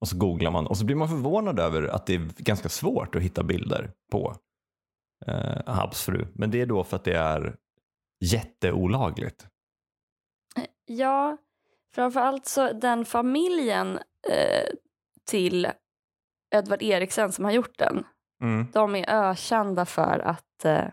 Och 0.00 0.08
så 0.08 0.16
googlar 0.18 0.50
man 0.50 0.66
och 0.66 0.76
så 0.78 0.84
blir 0.84 0.96
man 0.96 1.08
förvånad 1.08 1.60
över 1.60 1.82
att 1.82 2.06
det 2.06 2.14
är 2.14 2.42
ganska 2.42 2.68
svårt 2.68 3.14
att 3.14 3.22
hitta 3.22 3.42
bilder 3.42 3.92
på 4.12 4.36
uh, 5.28 5.62
havsfru. 5.66 6.26
Men 6.34 6.50
det 6.50 6.60
är 6.60 6.66
då 6.66 6.84
för 6.84 6.96
att 6.96 7.04
det 7.04 7.16
är 7.16 7.56
jätteolagligt. 8.24 9.46
Ja, 10.84 11.36
framförallt 11.94 12.46
så 12.46 12.72
den 12.72 13.04
familjen 13.04 13.98
eh, 14.30 14.68
till 15.24 15.68
Edvard 16.54 16.82
Eriksen 16.82 17.32
som 17.32 17.44
har 17.44 17.52
gjort 17.52 17.78
den, 17.78 18.04
Mm. 18.42 18.66
de 18.72 18.94
är 18.94 19.04
ökända 19.30 19.84
för 19.86 20.18
att 20.18 20.64
eh, 20.64 20.84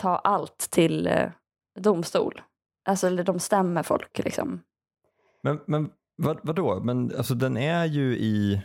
ta 0.00 0.16
allt 0.16 0.58
till 0.58 1.06
eh, 1.06 1.30
domstol. 1.76 2.42
Alltså 2.84 3.10
de 3.10 3.38
stämmer 3.38 3.82
folk 3.82 4.18
liksom. 4.18 4.62
Men, 5.42 5.60
men 5.66 5.90
vad, 6.16 6.38
vadå? 6.42 6.80
Men 6.80 7.16
alltså 7.16 7.34
den 7.34 7.56
är 7.56 7.84
ju 7.84 8.16
i... 8.16 8.62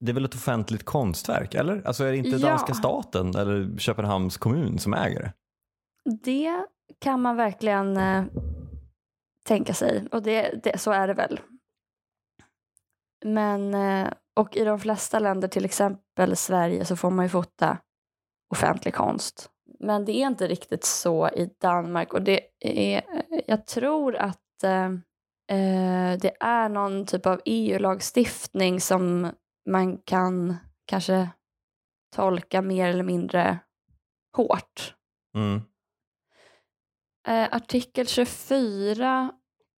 Det 0.00 0.12
är 0.12 0.14
väl 0.14 0.24
ett 0.24 0.34
offentligt 0.34 0.84
konstverk, 0.84 1.54
eller? 1.54 1.82
Alltså 1.86 2.04
är 2.04 2.10
det 2.10 2.16
inte 2.16 2.30
Ja. 2.30 2.48
danska 2.48 2.74
staten 2.74 3.34
eller 3.36 3.78
Köpenhamns 3.78 4.36
kommun 4.36 4.78
som 4.78 4.94
äger 4.94 5.20
det? 5.20 5.32
Det 6.24 6.66
kan 6.98 7.22
man 7.22 7.36
verkligen 7.36 7.96
eh, 7.96 8.24
tänka 9.44 9.74
sig 9.74 10.08
och 10.12 10.22
det, 10.22 10.60
det, 10.62 10.78
så 10.78 10.90
är 10.90 11.08
det 11.08 11.14
väl. 11.14 11.40
Men, 13.24 13.74
eh, 13.74 14.12
och 14.36 14.56
i 14.56 14.64
de 14.64 14.80
flesta 14.80 15.18
länder, 15.18 15.48
till 15.48 15.64
exempel 15.64 16.36
Sverige, 16.36 16.84
så 16.84 16.96
får 16.96 17.10
man 17.10 17.24
ju 17.24 17.28
fota 17.28 17.78
offentlig 18.54 18.94
konst. 18.94 19.50
Men 19.80 20.04
det 20.04 20.12
är 20.12 20.26
inte 20.26 20.46
riktigt 20.46 20.84
så 20.84 21.28
i 21.28 21.50
Danmark. 21.58 22.14
Och 22.14 22.22
det 22.22 22.40
är, 22.60 23.02
jag 23.46 23.66
tror 23.66 24.16
att 24.16 24.64
eh, 24.64 24.86
eh 25.58 26.18
det 26.20 26.36
är 26.40 26.68
någon 26.68 27.06
typ 27.06 27.26
av 27.26 27.40
EU-lagstiftning 27.44 28.80
som 28.80 29.30
man 29.66 29.98
kan 29.98 30.56
kanske 30.84 31.28
tolka 32.16 32.62
mer 32.62 32.88
eller 32.88 33.02
mindre 33.02 33.58
hårt. 34.36 34.94
Mm. 35.34 35.62
Eh, 37.28 37.54
artikel 37.54 38.06
24 38.06 39.32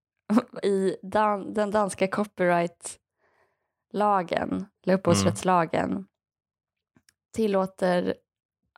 i 0.62 0.97
dan 1.02 1.54
den 1.54 1.71
danska 1.71 2.09
copyright-lagen, 2.09 4.66
eller 4.85 4.94
upphovsrättslagen, 4.94 5.90
mm. 5.90 6.06
tillåter 7.35 8.14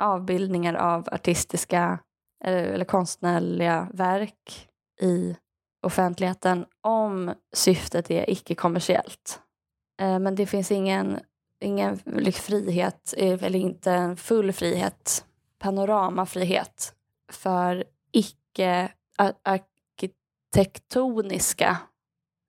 avbildningar 0.00 0.74
av 0.74 1.08
artistiska 1.12 1.98
eller, 2.44 2.64
eller 2.64 2.84
konstnärliga 2.84 3.88
verk 3.92 4.68
i 5.00 5.36
offentligheten 5.82 6.66
om 6.80 7.34
syftet 7.52 8.10
är 8.10 8.30
icke-kommersiellt. 8.30 9.40
Eh, 10.00 10.18
men 10.18 10.34
det 10.34 10.46
finns 10.46 10.72
ingen, 10.72 11.20
ingen 11.60 11.98
liksom, 12.04 12.42
frihet, 12.42 13.14
eh, 13.16 13.44
eller 13.44 13.58
inte 13.58 13.92
en 13.92 14.16
full 14.16 14.52
frihet, 14.52 15.24
panoramafrihet 15.58 16.94
för 17.32 17.84
icke 18.12 18.92
arkitektoniska 19.44 21.76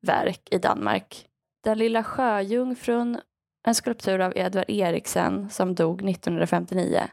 verk 0.01 0.47
i 0.51 0.57
Danmark. 0.57 1.27
Den 1.63 1.77
lilla 1.77 2.03
sjöjungfrun, 2.03 3.19
en 3.67 3.75
skulptur 3.75 4.19
av 4.19 4.33
Edvard 4.35 4.65
Eriksen 4.67 5.49
som 5.49 5.75
dog 5.75 6.09
1959, 6.09 7.07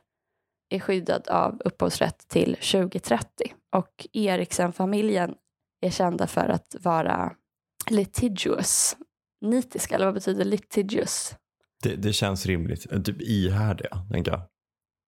är 0.73 0.79
skyddad 0.79 1.29
av 1.29 1.61
upphovsrätt 1.65 2.29
till 2.29 2.57
2030. 2.57 3.27
Och 3.77 4.07
Eriksen-familjen 4.13 5.35
är 5.81 5.91
kända 5.91 6.27
för 6.27 6.49
att 6.49 6.77
vara 6.81 7.33
litigious. 7.91 8.97
Nitiska, 9.41 9.95
eller 9.95 10.05
vad 10.05 10.15
betyder 10.15 10.45
litigious? 10.45 11.35
Det, 11.83 11.97
det 11.97 12.13
känns 12.13 12.47
rimligt. 12.47 13.05
Typ 13.05 13.23
ihärdiga, 13.23 13.99
tänker 14.13 14.31
jag. 14.31 14.41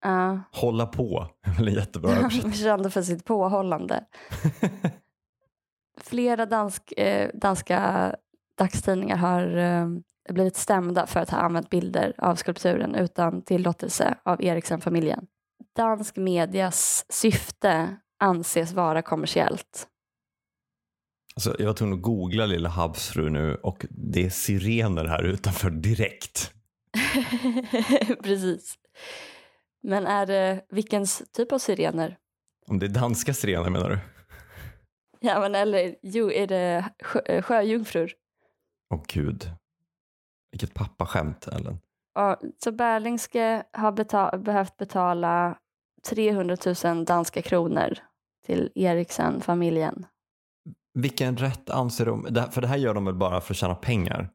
Uh. 0.07 0.39
Hålla 0.53 0.87
på, 0.87 1.29
är 1.59 1.69
jättebra 1.69 2.11
översättning. 2.11 2.53
Kända 2.53 2.91
för 2.91 3.03
sitt 3.03 3.25
påhållande. 3.25 4.05
Flera 6.01 6.47
dansk, 6.47 6.93
eh, 6.97 7.31
danska 7.35 8.11
dagstidningar 8.59 9.17
har 9.17 9.57
eh, 9.57 9.89
blivit 10.35 10.57
stämda 10.57 11.07
för 11.07 11.21
att 11.21 11.31
ha 11.31 11.39
använt 11.39 11.71
bilder 11.71 12.15
av 12.19 12.35
skulpturen 12.35 12.95
utan 12.95 13.43
tillåtelse 13.43 14.15
av 14.23 14.43
Eriksen-familjen. 14.43 15.27
Dansk 15.77 16.17
medias 16.17 17.07
syfte 17.09 17.97
anses 18.19 18.73
vara 18.73 19.03
kommersiellt. 19.03 19.89
Alltså, 21.37 21.57
jag 21.59 21.67
var 21.67 21.75
tvungen 21.75 21.95
att 21.99 22.03
googla 22.03 22.47
lilla 22.47 22.69
Habsfru 22.69 23.31
nu 23.31 23.55
och 23.55 23.87
det 23.91 24.27
är 24.27 24.31
sirener 24.31 25.05
här 25.05 25.23
utanför 25.23 25.71
direkt. 25.71 26.53
Precis. 28.23 28.75
Men 29.83 30.07
är 30.07 30.27
det 30.27 30.67
vilken 30.69 31.07
typ 31.37 31.53
av 31.53 31.59
sirener? 31.59 32.19
Om 32.67 32.79
det 32.79 32.87
är 32.87 32.91
danska 32.91 33.35
sirener 33.35 33.71
menar 33.71 33.91
du? 33.91 33.99
Ja, 35.21 35.41
men 35.41 35.55
eller 35.55 35.97
jo, 36.03 36.31
är 36.33 36.47
det 36.47 36.85
sjö, 37.03 37.21
eh, 37.21 37.43
sjöjungfrur? 37.43 38.13
Åh 38.95 39.03
gud. 39.09 39.51
Vilket 40.51 40.75
pappaskämt, 40.75 41.49
Ellen. 41.49 41.79
Ja, 42.15 42.41
så 42.65 42.73
Berlingske 42.73 43.65
har 43.73 43.93
betal 43.93 44.39
behövt 44.39 44.77
betala 44.77 45.59
300 46.09 46.57
000 46.85 47.05
danska 47.05 47.43
kronor 47.43 47.99
till 48.47 48.73
Eriksen-familjen. 48.75 50.07
Vilken 50.95 51.37
rätt 51.37 51.71
anser 51.71 52.07
de? 52.07 52.49
För 52.53 52.61
det 52.61 52.67
här 52.67 52.77
gör 52.77 52.95
de 52.95 53.05
väl 53.05 53.15
bara 53.15 53.41
för 53.41 53.55
att 53.55 53.59
tjäna 53.59 53.75
pengar? 53.75 54.31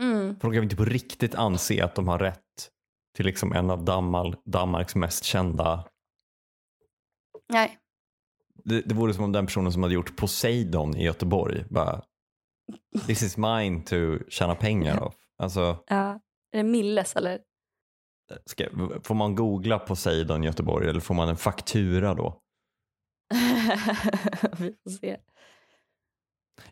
Mm. 0.00 0.40
För 0.40 0.48
de 0.48 0.54
kan 0.54 0.62
inte 0.62 0.76
på 0.76 0.84
riktigt 0.84 1.34
anse 1.34 1.84
att 1.84 1.94
de 1.94 2.08
har 2.08 2.18
rätt 2.18 2.70
till 3.16 3.26
liksom 3.26 3.52
en 3.52 3.70
av 3.70 3.84
Danmark, 3.84 4.38
Danmarks 4.44 4.94
mest 4.94 5.24
kända. 5.24 5.84
Nej. 7.52 7.78
Det, 8.64 8.80
det 8.80 8.94
vore 8.94 9.14
som 9.14 9.24
om 9.24 9.32
den 9.32 9.46
personen 9.46 9.72
som 9.72 9.82
hade 9.82 9.94
gjort 9.94 10.16
Poseidon 10.16 10.96
i 10.96 11.04
Göteborg 11.04 11.64
bara 11.70 12.02
This 13.06 13.22
is 13.22 13.36
mine 13.36 13.82
to 13.82 14.18
tjäna 14.28 14.54
pengar 14.54 14.96
av. 15.02 15.14
Alltså, 15.38 15.84
ja. 15.86 16.20
Är 16.52 16.58
det 16.58 16.62
Milles 16.62 17.16
eller? 17.16 17.38
Ska, 18.46 18.68
får 19.02 19.14
man 19.14 19.34
googla 19.34 19.78
Poseidon 19.78 20.42
Göteborg 20.42 20.88
eller 20.88 21.00
får 21.00 21.14
man 21.14 21.28
en 21.28 21.36
faktura 21.36 22.14
då? 22.14 22.40
Vi 24.58 24.74
får 24.82 24.90
se. 24.90 25.16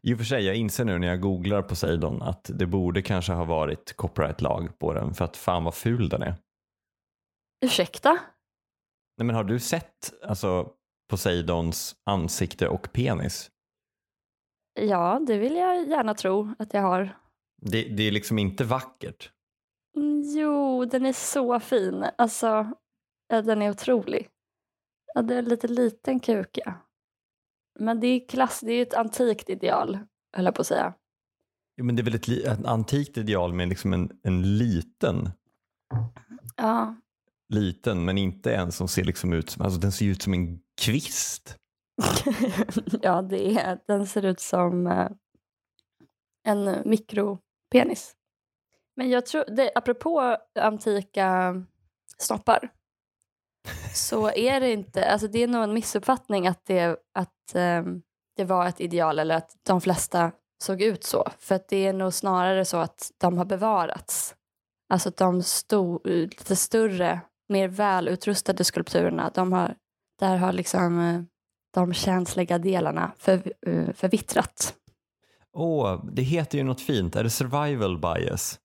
I 0.03 0.15
och 0.15 0.19
för 0.19 0.25
sig, 0.25 0.45
jag 0.45 0.57
inser 0.57 0.85
nu 0.85 0.99
när 0.99 1.09
jag 1.09 1.21
googlar 1.21 1.63
Poseidon 1.63 2.23
att 2.23 2.51
det 2.55 2.67
borde 2.67 3.03
kanske 3.03 3.33
ha 3.33 3.45
varit 3.45 3.97
copyright-lag 3.97 4.79
på 4.79 4.93
den 4.95 5.15
för 5.15 5.25
att 5.25 5.37
fan 5.37 5.65
vad 5.65 5.75
ful 5.75 6.09
den 6.09 6.23
är. 6.23 6.35
Ursäkta? 7.65 8.19
Nej 9.17 9.27
men 9.27 9.37
har 9.37 9.45
du 9.45 9.59
sett 9.59 10.13
alltså, 10.23 10.73
Poseidons 11.11 11.97
ansikte 12.11 12.69
och 12.69 12.93
penis? 12.93 13.51
Ja, 14.81 15.21
det 15.27 15.39
vill 15.39 15.57
jag 15.57 15.89
gärna 15.89 16.15
tro 16.15 16.55
att 16.59 16.75
jag 16.75 16.83
har. 16.83 17.19
Det, 17.63 17.83
det 17.83 18.03
är 18.03 18.11
liksom 18.11 18.39
inte 18.39 18.65
vackert. 18.65 19.31
Mm, 19.99 20.23
jo, 20.37 20.85
den 20.85 21.07
är 21.07 21.13
så 21.13 21.61
fin. 21.61 22.05
Alltså, 22.19 22.73
ja, 23.29 23.43
den 23.43 23.63
är 23.63 23.71
otrolig. 23.71 24.29
Ja, 25.15 25.23
det 25.23 25.35
är 25.35 25.39
en 25.39 25.45
lite 25.45 25.69
liten 25.69 26.21
kuk, 26.21 26.59
ja. 26.65 26.75
Men 27.79 28.01
det 28.01 28.07
är, 28.07 28.29
klass, 28.29 28.61
det 28.61 28.73
är 28.73 28.83
ett 28.83 28.95
antikt 28.95 29.51
ideal, 29.51 29.99
höll 30.37 30.45
jag 30.45 30.55
på 30.55 30.61
att 30.61 30.67
säga. 30.67 30.95
Jo, 31.77 31.85
men 31.85 31.97
det 31.97 32.03
är 32.03 32.05
väl 32.05 32.15
ett, 32.15 32.29
ett 32.29 32.67
antikt 32.67 33.19
ideal 33.19 33.53
med 33.53 33.69
liksom 33.69 33.93
en, 33.93 34.11
en 34.23 34.59
liten. 34.59 35.31
Ja. 36.57 36.97
Liten, 37.49 38.05
men 38.05 38.19
inte 38.19 38.55
en 38.55 38.73
som 38.73 38.89
ser 38.89 39.05
liksom 39.05 39.33
ut 39.33 39.51
som, 39.51 39.65
alltså 39.65 39.81
den 39.81 39.93
ser 39.93 40.07
ut 40.07 40.23
som 40.23 40.35
en 40.35 40.61
kvist. 40.81 41.57
ja, 43.03 43.23
det 43.23 43.61
är, 43.61 43.81
den 43.87 44.07
ser 44.07 44.25
ut 44.25 44.41
som 44.41 44.87
eh, 44.87 45.09
en 46.45 46.89
mikropenis. 46.89 48.18
Men 48.99 49.11
jag 49.11 49.27
tror, 49.27 49.45
det, 49.49 49.71
apropå 49.75 50.37
antika 50.61 51.55
snoppar, 52.19 52.69
så 53.95 54.31
är 54.31 54.61
det 54.61 54.73
inte, 54.73 55.11
alltså 55.11 55.29
det 55.29 55.43
är 55.43 55.49
nog 55.49 55.63
en 55.63 55.75
missuppfattning 55.75 56.47
att 56.47 56.67
det, 56.67 56.97
att, 57.15 57.55
um, 57.55 58.03
det 58.37 58.45
var 58.45 58.67
ett 58.67 58.81
ideal 58.81 59.19
eller 59.19 59.35
att 59.35 59.57
de 59.63 59.81
flesta 59.81 60.33
såg 60.63 60.83
ut 60.83 61.05
så. 61.05 61.29
För 61.39 61.55
att 61.55 61.69
det 61.69 61.87
är 61.87 61.93
nog 61.93 62.15
snarare 62.15 62.65
så 62.65 62.77
att 62.77 63.11
de 63.19 63.39
har 63.39 63.45
bevarats. 63.45 64.35
Alltså 64.89 65.09
att 65.09 65.17
de 65.17 65.43
sto, 65.43 66.01
lite 66.05 66.57
större, 66.57 67.21
mer 67.49 67.69
välutrustade 67.69 68.65
skulpturerna, 68.65 69.31
de 69.35 69.53
har, 69.53 69.75
där 70.19 70.37
har 70.37 70.53
liksom 70.53 71.01
eh, 71.01 71.23
de 71.75 71.95
känsliga 71.95 72.59
delarna 72.59 73.13
för, 73.19 73.53
eh, 73.67 73.93
förvittrat. 73.95 74.75
Åh, 75.53 75.95
oh, 75.95 76.05
det 76.13 76.23
heter 76.23 76.59
ju 76.59 76.65
något 76.65 76.81
fint. 76.81 77.17
Är 77.17 77.25
det 77.25 77.31
survival 77.31 77.99
bias? 77.99 78.61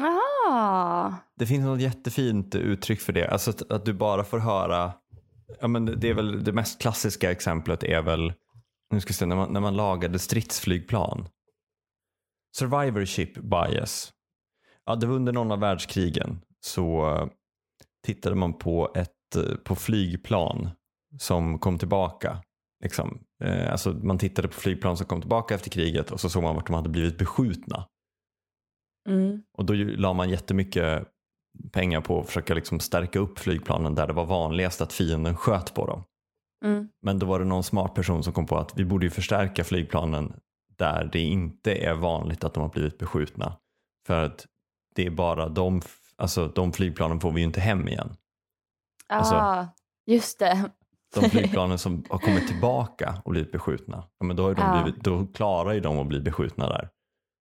Aha. 0.00 1.14
Det 1.38 1.46
finns 1.46 1.64
något 1.64 1.80
jättefint 1.80 2.54
uttryck 2.54 3.00
för 3.00 3.12
det. 3.12 3.28
Alltså 3.28 3.50
att, 3.50 3.70
att, 3.70 3.84
du 3.84 3.92
bara 3.92 4.24
får 4.24 4.38
höra, 4.38 4.92
ja 5.60 5.68
men 5.68 5.84
det 5.84 6.08
är 6.08 6.14
väl 6.14 6.44
det 6.44 6.52
mest 6.52 6.80
klassiska 6.80 7.30
exemplet 7.30 7.82
är 7.84 8.02
väl, 8.02 8.32
nu 8.90 9.00
ska 9.00 9.08
jag 9.08 9.16
se, 9.16 9.26
när 9.26 9.36
man, 9.36 9.52
när 9.52 9.60
man 9.60 9.76
lagade 9.76 10.18
stridsflygplan. 10.18 11.28
Survivorship 12.58 13.38
bias. 13.38 14.12
Ja, 14.86 14.96
det 14.96 15.06
var 15.06 15.14
under 15.14 15.32
någon 15.32 15.52
av 15.52 15.60
världskrigen 15.60 16.40
så 16.60 17.10
eh, 17.10 17.26
tittade 18.06 18.36
man 18.36 18.58
på 18.58 18.92
ett 18.94 19.36
eh, 19.36 19.56
på 19.64 19.74
flygplan 19.74 20.70
som 21.18 21.58
kom 21.58 21.78
tillbaka. 21.78 22.42
Liksom. 22.82 23.18
Eh, 23.44 23.72
alltså 23.72 23.90
man 23.90 24.18
tittade 24.18 24.48
på 24.48 24.54
flygplan 24.54 24.96
som 24.96 25.06
kom 25.06 25.20
tillbaka 25.20 25.54
efter 25.54 25.70
kriget 25.70 26.10
och 26.10 26.20
så 26.20 26.28
såg 26.28 26.42
man 26.42 26.54
vart 26.54 26.66
de 26.66 26.74
hade 26.74 26.88
blivit 26.88 27.18
beskjutna. 27.18 27.86
Mm. 29.06 29.42
Och 29.58 29.64
då 29.64 29.74
la 29.74 30.12
man 30.12 30.30
jättemycket 30.30 31.08
pengar 31.72 32.00
på 32.00 32.20
att 32.20 32.26
försöka 32.26 32.54
liksom 32.54 32.80
stärka 32.80 33.18
upp 33.18 33.38
flygplanen 33.38 33.94
där 33.94 34.06
det 34.06 34.12
var 34.12 34.26
vanligast 34.26 34.80
att 34.80 34.92
fienden 34.92 35.36
sköt 35.36 35.74
på 35.74 35.86
dem. 35.86 36.04
Mm. 36.64 36.88
Men 37.02 37.18
då 37.18 37.26
var 37.26 37.38
det 37.38 37.44
någon 37.44 37.64
smart 37.64 37.94
person 37.94 38.22
som 38.22 38.32
kom 38.32 38.46
på 38.46 38.58
att 38.58 38.78
vi 38.78 38.84
borde 38.84 39.06
ju 39.06 39.10
förstärka 39.10 39.64
flygplanen 39.64 40.32
där 40.76 41.10
det 41.12 41.20
inte 41.20 41.74
är 41.74 41.94
vanligt 41.94 42.44
att 42.44 42.54
de 42.54 42.62
har 42.62 42.70
blivit 42.70 42.98
beskjutna. 42.98 43.56
För 44.06 44.24
att 44.24 44.46
det 44.94 45.06
är 45.06 45.10
bara 45.10 45.48
de, 45.48 45.82
alltså 46.16 46.48
de 46.48 46.72
flygplanen 46.72 47.20
får 47.20 47.30
vi 47.30 47.40
ju 47.40 47.46
inte 47.46 47.60
hem 47.60 47.88
igen. 47.88 48.16
Ah, 49.08 49.16
alltså, 49.16 49.68
just 50.06 50.38
det. 50.38 50.70
De 51.14 51.30
flygplanen 51.30 51.78
som 51.78 52.04
har 52.10 52.18
kommit 52.18 52.48
tillbaka 52.48 53.22
och 53.24 53.30
blivit 53.30 53.52
beskjutna, 53.52 54.04
ja, 54.18 54.26
men 54.26 54.36
då, 54.36 54.42
har 54.42 54.54
de 54.54 54.62
ah. 54.62 54.82
blivit, 54.82 55.04
då 55.04 55.26
klarar 55.26 55.72
ju 55.72 55.80
de 55.80 55.98
att 55.98 56.06
bli 56.06 56.20
beskjutna 56.20 56.68
där. 56.68 56.88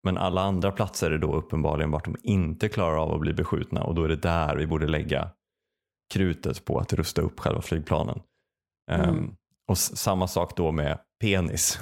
Men 0.05 0.17
alla 0.17 0.41
andra 0.41 0.71
platser 0.71 1.11
är 1.11 1.17
då 1.17 1.35
uppenbarligen 1.35 1.91
vart 1.91 2.05
de 2.05 2.15
inte 2.23 2.69
klarar 2.69 2.97
av 2.97 3.13
att 3.13 3.19
bli 3.19 3.33
beskjutna 3.33 3.83
och 3.83 3.95
då 3.95 4.03
är 4.03 4.07
det 4.07 4.15
där 4.15 4.55
vi 4.55 4.67
borde 4.67 4.87
lägga 4.87 5.29
krutet 6.13 6.65
på 6.65 6.79
att 6.79 6.93
rusta 6.93 7.21
upp 7.21 7.39
själva 7.39 7.61
flygplanen. 7.61 8.21
Mm. 8.91 9.09
Um, 9.09 9.35
och 9.67 9.77
samma 9.77 10.27
sak 10.27 10.57
då 10.57 10.71
med 10.71 10.99
penis. 11.21 11.79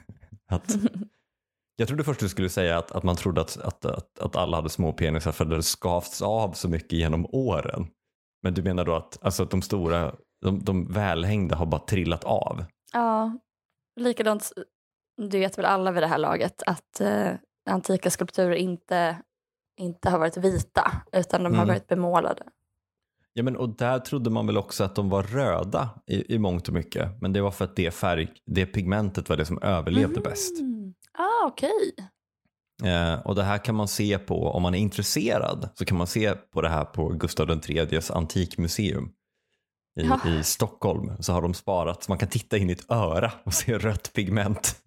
att, 0.48 0.76
jag 1.76 1.88
trodde 1.88 2.04
först 2.04 2.20
du 2.20 2.28
skulle 2.28 2.48
säga 2.48 2.78
att, 2.78 2.92
att 2.92 3.02
man 3.02 3.16
trodde 3.16 3.40
att, 3.40 3.56
att, 3.56 3.84
att, 3.84 4.18
att 4.18 4.36
alla 4.36 4.56
hade 4.56 4.68
små 4.68 4.92
penisar 4.92 5.32
för 5.32 5.44
att 5.44 5.50
det 5.50 5.62
skavts 5.62 6.22
av 6.22 6.52
så 6.52 6.68
mycket 6.68 6.92
genom 6.92 7.26
åren. 7.26 7.86
Men 8.42 8.54
du 8.54 8.62
menar 8.62 8.84
då 8.84 8.94
att, 8.94 9.18
alltså 9.22 9.42
att 9.42 9.50
de 9.50 9.62
stora, 9.62 10.14
de, 10.42 10.64
de 10.64 10.92
välhängda 10.92 11.56
har 11.56 11.66
bara 11.66 11.80
trillat 11.80 12.24
av? 12.24 12.64
Ja, 12.92 13.38
likadant, 14.00 14.52
det 15.30 15.38
vet 15.38 15.58
väl 15.58 15.64
alla 15.64 15.92
vid 15.92 16.02
det 16.02 16.06
här 16.06 16.18
laget, 16.18 16.62
att 16.66 17.00
eh, 17.00 17.32
antika 17.66 18.10
skulpturer 18.10 18.54
inte, 18.54 19.16
inte 19.78 20.10
har 20.10 20.18
varit 20.18 20.36
vita, 20.36 20.92
utan 21.12 21.42
de 21.42 21.46
har 21.54 21.62
Mm. 21.62 21.68
varit 21.68 21.86
bemålade. 21.88 22.42
Ja, 23.32 23.42
men 23.42 23.56
och 23.56 23.68
där 23.76 23.98
trodde 23.98 24.30
man 24.30 24.46
väl 24.46 24.56
också 24.56 24.84
att 24.84 24.94
de 24.94 25.08
var 25.08 25.22
röda 25.22 25.90
i, 26.06 26.34
i 26.34 26.38
mångt 26.38 26.68
och 26.68 26.74
mycket. 26.74 27.20
Men 27.22 27.32
det 27.32 27.40
var 27.40 27.50
för 27.50 27.64
att 27.64 27.76
det, 27.76 27.90
färg, 27.90 28.28
det 28.46 28.66
pigmentet 28.66 29.28
var 29.28 29.36
det 29.36 29.44
som 29.44 29.62
överlevde 29.62 30.20
bäst. 30.20 30.60
Mm. 30.60 30.94
Ah, 31.18 31.46
okej. 31.46 31.94
Eh, 32.84 33.26
och 33.26 33.34
det 33.34 33.42
här 33.42 33.58
kan 33.58 33.74
man 33.74 33.88
se 33.88 34.18
på, 34.18 34.48
om 34.48 34.62
man 34.62 34.74
är 34.74 34.78
intresserad, 34.78 35.68
så 35.74 35.84
kan 35.84 35.98
man 35.98 36.06
se 36.06 36.34
på 36.34 36.62
det 36.62 36.68
här 36.68 36.84
på 36.84 37.08
Gustav 37.08 37.50
IIIs 37.68 38.10
antikmuseum 38.10 39.12
i, 40.00 40.02
Ja. 40.06 40.20
i 40.28 40.42
Stockholm. 40.42 41.12
Så 41.22 41.32
har 41.32 41.42
de 41.42 41.54
sparat, 41.54 42.02
så 42.04 42.10
man 42.10 42.18
kan 42.18 42.28
titta 42.28 42.56
in 42.56 42.70
i 42.70 42.72
ett 42.72 42.90
öra 42.90 43.32
och 43.44 43.54
se 43.54 43.78
rött 43.78 44.10
pigment. 44.14 44.82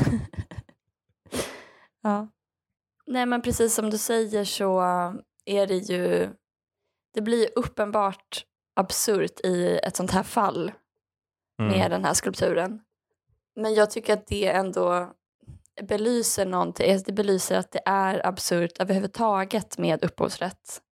Ja. 2.08 2.28
Nej 3.06 3.26
men 3.26 3.42
precis 3.42 3.74
som 3.74 3.90
du 3.90 3.98
säger 3.98 4.44
så 4.44 4.80
är 5.44 5.66
det 5.66 5.76
ju, 5.76 6.30
det 7.14 7.20
blir 7.20 7.48
uppenbart 7.56 8.44
absurt 8.76 9.40
i 9.44 9.80
ett 9.82 9.96
sånt 9.96 10.10
här 10.10 10.22
fall 10.22 10.72
Mm. 11.60 11.78
med 11.78 11.90
den 11.90 12.04
här 12.04 12.14
skulpturen. 12.14 12.80
Men 13.56 13.74
jag 13.74 13.90
tycker 13.90 14.12
att 14.12 14.26
det 14.26 14.46
ändå 14.48 15.12
belyser 15.82 16.46
någonting, 16.46 16.92
alltså 16.92 17.04
det 17.06 17.12
belyser 17.12 17.58
att 17.58 17.70
det 17.72 17.80
är 17.86 18.26
absurt 18.26 18.80
överhuvudtaget 18.80 19.78
med 19.78 20.04
upphovsrätt. 20.04 20.82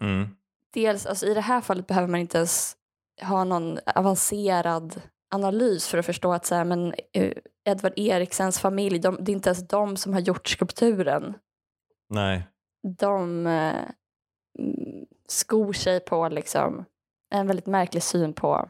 Mm. 0.00 0.28
Dels, 0.72 1.06
alltså 1.06 1.26
i 1.26 1.34
det 1.34 1.40
här 1.40 1.60
fallet 1.60 1.86
behöver 1.86 2.08
man 2.08 2.20
inte 2.20 2.38
ens 2.38 2.76
ha 3.22 3.44
någon 3.44 3.78
avancerad 3.94 5.02
analys 5.30 5.88
för 5.88 5.98
att 5.98 6.06
förstå 6.06 6.32
att 6.32 6.46
så 6.46 6.54
här, 6.54 6.64
men, 6.64 6.94
eh, 7.12 7.32
Edvard 7.64 7.92
Eriksens 7.96 8.58
familj, 8.58 8.98
de, 8.98 9.16
det 9.20 9.32
är 9.32 9.34
inte 9.34 9.48
ens 9.48 9.68
de 9.68 9.96
som 9.96 10.12
har 10.12 10.20
gjort 10.20 10.48
skulpturen. 10.48 11.34
Nej. 12.08 12.48
De 12.98 13.46
eh, 13.46 13.84
skor 15.28 15.72
sig 15.72 16.00
på 16.00 16.28
liksom, 16.28 16.84
en 17.30 17.46
väldigt 17.46 17.66
märklig 17.66 18.02
syn 18.02 18.32
på 18.32 18.68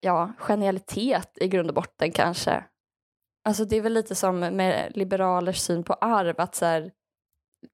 ja, 0.00 0.32
genialitet 0.38 1.38
i 1.40 1.48
grund 1.48 1.68
och 1.68 1.74
botten 1.74 2.12
kanske. 2.12 2.64
Alltså 3.44 3.64
det 3.64 3.76
är 3.76 3.80
väl 3.80 3.92
lite 3.92 4.14
som 4.14 4.38
med 4.38 4.92
liberalers 4.96 5.58
syn 5.58 5.84
på 5.84 5.92
arv, 5.92 6.34
att 6.38 6.54
så 6.54 6.64
här, 6.64 6.92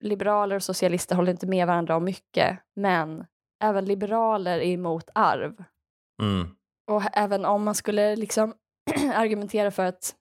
liberaler 0.01 0.57
och 0.57 0.63
socialister 0.63 1.17
håller 1.17 1.33
inte 1.33 1.47
med 1.47 1.67
varandra 1.67 1.97
om 1.97 2.05
mycket, 2.05 2.59
men 2.77 3.27
även 3.63 3.85
liberaler 3.85 4.59
är 4.59 4.73
emot 4.73 5.11
arv. 5.15 5.65
Mm. 6.23 6.49
Och 6.91 7.03
även 7.13 7.45
om 7.45 7.65
man 7.65 7.75
skulle 7.75 8.17
liksom 8.17 8.55
argumentera 9.15 9.71
för 9.71 9.85
att 9.85 10.15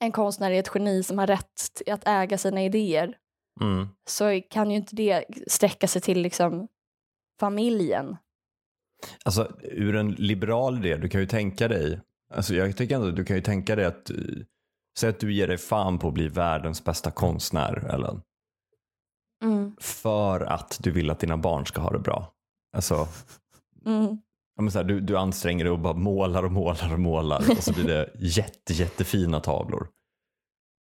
en 0.00 0.12
konstnär 0.12 0.50
är 0.50 0.58
ett 0.60 0.70
geni 0.74 1.02
som 1.02 1.18
har 1.18 1.26
rätt 1.26 1.82
att 1.90 2.08
äga 2.08 2.38
sina 2.38 2.62
idéer 2.64 3.16
Mm. 3.60 3.88
så 4.08 4.40
kan 4.50 4.70
ju 4.70 4.76
inte 4.76 4.96
det 4.96 5.24
sträcka 5.46 5.88
sig 5.88 6.02
till 6.02 6.20
liksom 6.22 6.68
familjen. 7.40 8.16
Alltså 9.24 9.52
ur 9.62 9.96
en 9.96 10.10
liberal 10.12 10.78
idé, 10.86 10.96
du 10.96 11.08
kan 11.08 11.20
ju 11.20 11.26
tänka 11.26 11.68
dig, 11.68 12.00
alltså 12.34 12.54
jag 12.54 12.76
tycker 12.76 12.94
ändå 12.94 13.10
du 13.10 13.24
kan 13.24 13.36
ju 13.36 13.42
tänka 13.42 13.76
dig 13.76 13.84
att, 13.84 14.10
eh, 14.10 14.16
säg 14.98 15.10
att 15.10 15.20
du 15.20 15.32
ger 15.34 15.46
dig 15.48 15.58
fan 15.58 15.98
på 15.98 16.08
att 16.08 16.14
bli 16.14 16.28
världens 16.28 16.84
bästa 16.84 17.10
konstnär 17.10 17.86
Ellen. 17.94 18.22
Mm. 19.44 19.76
För 19.80 20.40
att 20.40 20.78
du 20.82 20.90
vill 20.90 21.10
att 21.10 21.20
dina 21.20 21.36
barn 21.36 21.66
ska 21.66 21.80
ha 21.80 21.90
det 21.90 21.98
bra. 21.98 22.32
Alltså, 22.76 23.08
Mm. 23.86 24.18
Ja, 24.60 24.62
men 24.62 24.70
så 24.72 24.78
här, 24.78 24.84
du, 24.84 25.00
du 25.00 25.16
anstränger 25.16 25.64
dig 25.64 25.72
och 25.72 25.78
bara 25.78 25.94
målar 25.94 26.42
och 26.42 26.52
målar 26.52 26.92
och 26.92 27.00
målar 27.00 27.50
och 27.50 27.62
så 27.62 27.72
blir 27.72 27.84
det 27.84 28.10
jätte, 28.18 28.72
jättefina 28.72 29.40
tavlor. 29.40 29.88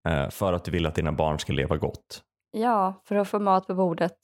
Eh, 0.09 0.29
för 0.29 0.53
att 0.53 0.65
du 0.65 0.71
vill 0.71 0.85
att 0.85 0.95
dina 0.95 1.11
barn 1.11 1.39
ska 1.39 1.53
leva 1.53 1.77
gott. 1.77 2.21
Ja, 2.51 3.01
för 3.05 3.15
att 3.15 3.27
få 3.27 3.39
mat 3.39 3.67
på 3.67 3.75
bordet. 3.75 4.17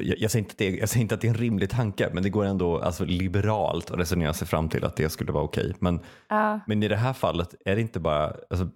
Jag, 0.00 0.18
jag, 0.18 0.30
säger 0.30 0.42
inte 0.44 0.52
att 0.52 0.58
det, 0.58 0.70
jag 0.70 0.88
säger 0.88 1.02
inte 1.02 1.14
att 1.14 1.20
det 1.20 1.26
är 1.26 1.30
en 1.30 1.36
rimlig 1.36 1.70
tanke, 1.70 2.10
men 2.12 2.22
det 2.22 2.30
går 2.30 2.44
ändå 2.44 2.78
alltså, 2.78 3.04
liberalt 3.04 3.90
att 3.90 3.98
resonera 3.98 4.32
sig 4.32 4.48
fram 4.48 4.68
till 4.68 4.84
att 4.84 4.96
det 4.96 5.08
skulle 5.08 5.32
vara 5.32 5.44
okej. 5.44 5.74
Men 5.78 6.00
Ja, 6.28 6.60
Men 6.66 6.82
i 6.82 6.88
det 6.88 6.96
här 6.96 7.12
fallet 7.12 7.54
är 7.64 7.74
det 7.74 7.82
inte 7.82 8.00
bara, 8.00 8.36
alltså, 8.50 8.68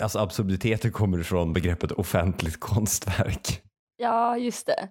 alltså 0.00 0.18
absurditeten 0.18 0.92
kommer 0.92 1.20
ifrån 1.20 1.52
begreppet 1.52 1.92
offentligt 1.92 2.60
konstverk. 2.60 3.62
ja 3.96 4.36
just 4.36 4.66
det. 4.66 4.88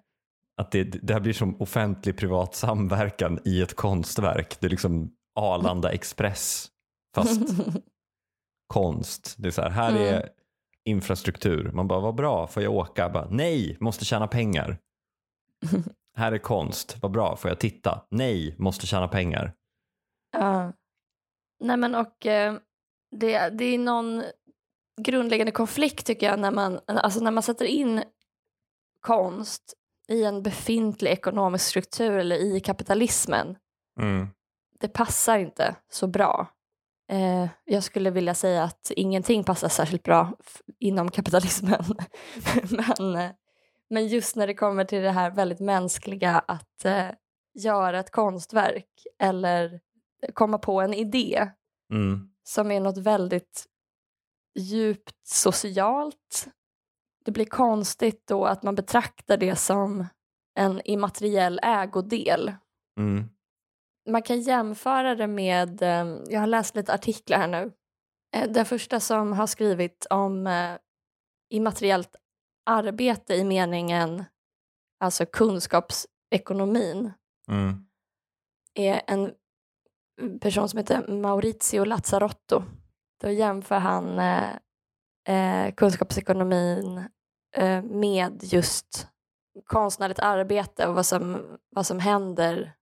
Att 0.60 0.72
det, 0.72 0.84
det 0.84 1.14
här 1.14 1.20
blir 1.20 1.34
som 1.34 1.62
offentlig 1.62 2.18
privat 2.18 2.56
samverkan 2.56 3.40
i 3.46 3.62
ett 3.62 3.76
konstverk. 3.76 4.58
Det 4.60 4.68
är 4.68 4.70
liksom 4.70 5.12
Arlanda 5.36 5.92
Express 5.92 6.68
fast 7.16 7.42
konst. 8.68 9.36
Det 9.38 9.48
är 9.48 9.52
så 9.52 9.62
här, 9.62 9.70
här 9.70 9.96
är 9.96 10.18
Mm. 10.18 10.30
infrastruktur. 10.86 11.72
Man 11.72 11.88
bara, 11.88 12.00
vad 12.00 12.16
bra, 12.16 12.48
får 12.48 12.64
jag 12.64 12.74
åka? 12.74 13.10
Bara, 13.10 13.28
Nej, 13.30 13.78
måste 13.80 14.06
tjäna 14.06 14.28
pengar. 14.28 14.78
här 16.18 16.32
är 16.32 16.38
konst, 16.38 16.98
vad 17.02 17.12
bra, 17.12 17.36
får 17.36 17.52
jag 17.52 17.60
titta? 17.60 18.06
Nej, 18.12 18.56
måste 18.58 18.88
tjäna 18.88 19.08
pengar. 19.08 19.54
Ja. 20.32 20.74
Nej 21.64 21.78
men 21.78 21.96
och 21.96 22.26
eh, 22.26 22.56
det, 23.16 23.50
det 23.50 23.66
är 23.66 23.78
någon 23.78 24.24
grundläggande 25.02 25.52
konflikt 25.52 26.06
tycker 26.06 26.30
jag 26.30 26.40
när 26.40 26.52
man, 26.52 26.80
alltså 26.86 27.20
när 27.20 27.32
man 27.32 27.44
sätter 27.44 27.66
in 27.66 28.04
konst 29.02 29.74
i 30.10 30.24
en 30.24 30.44
befintlig 30.44 31.12
ekonomisk 31.12 31.66
struktur 31.66 32.18
eller 32.18 32.36
i 32.36 32.60
kapitalismen. 32.60 33.56
Mm. 34.00 34.28
Det 34.80 34.88
passar 34.88 35.38
inte 35.38 35.76
så 35.92 36.08
bra. 36.08 36.48
Eh, 37.12 37.48
jag 37.66 37.84
skulle 37.84 38.10
vilja 38.10 38.34
säga 38.34 38.64
att 38.64 38.92
ingenting 38.96 39.44
passar 39.44 39.70
särskilt 39.70 40.04
bra 40.04 40.34
inom 40.80 41.12
kapitalismen. 41.12 41.84
men, 42.70 43.16
eh, 43.16 43.32
men 43.90 44.08
just 44.08 44.36
när 44.36 44.48
det 44.48 44.54
kommer 44.54 44.86
till 44.86 45.02
det 45.02 45.12
här 45.12 45.32
väldigt 45.32 45.60
mänskliga 45.60 46.40
att 46.40 46.86
eh, 46.86 47.08
göra 47.54 48.00
ett 48.00 48.12
konstverk 48.12 48.90
eller 49.20 49.80
komma 50.34 50.58
på 50.58 50.82
en 50.82 50.94
idé 50.94 51.50
Mm. 51.92 52.30
som 52.44 52.72
är 52.72 52.80
något 52.80 52.98
väldigt 52.98 53.66
djupt 54.56 55.28
socialt. 55.28 56.48
Det 57.26 57.32
blir 57.32 57.46
konstigt 57.46 58.28
då 58.28 58.46
att 58.46 58.64
man 58.64 58.76
betraktar 58.76 59.38
det 59.38 59.56
som 59.56 60.06
en 60.60 60.82
immateriell 60.86 61.60
ägodel. 61.64 62.54
Mm. 63.00 63.30
Man 64.10 64.22
kan 64.22 64.42
jämföra 64.42 65.16
det 65.16 65.28
med, 65.28 65.82
eh, 65.82 66.18
jag 66.30 66.40
har 66.40 66.48
läst 66.48 66.76
lite 66.76 66.94
artiklar 66.94 67.38
här 67.38 67.48
nu. 67.48 67.72
Eh, 68.36 68.50
Den 68.52 68.66
första 68.66 69.00
som 69.00 69.34
har 69.34 69.48
skrivit 69.48 70.08
om 70.10 70.48
eh, 70.48 70.78
immateriellt 71.50 72.16
arbete 72.66 73.34
i 73.36 73.44
meningen, 73.44 74.24
alltså 75.00 75.26
kunskapsekonomin, 75.26 77.12
Mm. 77.48 77.86
är 78.74 79.02
en 79.08 79.34
person 80.42 80.70
som 80.70 80.78
heter 80.78 81.08
Maurizio 81.08 81.84
Lazzarotto. 81.86 82.64
Då 83.22 83.30
jämför 83.30 83.80
han 83.80 84.20
eh, 85.28 85.74
kunskapsekonomin 85.76 86.98
eh, 87.56 87.84
med 87.84 88.44
just 88.44 89.08
konstnärligt 89.66 90.20
arbete 90.20 90.88
och 90.88 90.96
vad 90.96 91.06
som, 91.06 91.42
vad 91.76 91.86
som 91.86 92.00
händer. 92.00 92.74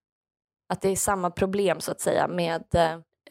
Att 0.69 0.81
det 0.81 0.89
är 0.89 0.95
samma 0.95 1.31
problem 1.31 1.79
så 1.79 1.91
att 1.91 2.01
säga 2.01 2.27
med 2.27 2.63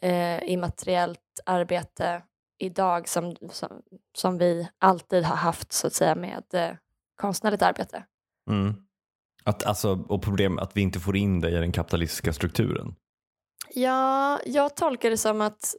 eh, 0.01 0.53
immateriellt 0.53 1.41
arbete 1.47 2.23
idag 2.59 3.09
som, 3.09 3.37
som, 3.51 3.83
som 4.19 4.39
vi 4.39 4.69
alltid 4.79 5.25
har 5.25 5.37
haft 5.37 5.73
så 5.73 5.87
att 5.87 5.95
säga 5.95 6.15
med 6.15 6.45
eh, 6.53 6.71
konstnärligt 7.17 7.63
arbete. 7.63 8.05
Mm. 8.51 8.75
Att, 9.45 9.67
alltså, 9.67 10.05
och 10.09 10.23
problem 10.23 10.59
att 10.59 10.77
vi 10.77 10.81
inte 10.81 11.01
får 11.01 11.17
in 11.17 11.41
det 11.41 11.51
i 11.51 11.55
den 11.55 11.73
kapitalistiska 11.73 12.33
strukturen. 12.33 12.95
Ja, 13.75 14.41
jag 14.47 14.77
tolkar 14.77 15.11
det 15.11 15.17
som 15.17 15.41
att 15.41 15.75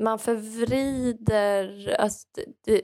man 0.00 0.18
förvrider 0.18 1.96
alltså 1.98 2.28
det, 2.64 2.82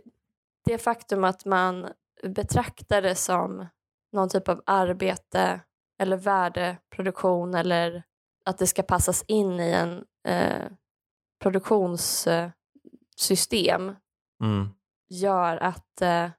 det 0.65 0.79
faktum 0.79 1.25
att 1.25 1.45
man 1.45 1.89
betraktar 2.23 3.03
det 3.03 3.15
som 3.15 3.67
någon 4.13 4.29
typ 4.29 4.49
av 4.49 4.63
arbete 4.67 5.61
eller 5.99 6.17
värdeproduktion 6.17 7.55
eller 7.55 8.03
att 8.45 8.59
det 8.59 8.67
ska 8.67 8.83
passas 8.83 9.25
in 9.29 9.61
i 9.61 9.71
en 9.71 10.05
eh, 10.25 10.67
produktionssystem 11.43 13.97
Mm. 14.43 14.69
gör 15.09 15.57
att 15.57 16.03
eh, 16.03 16.31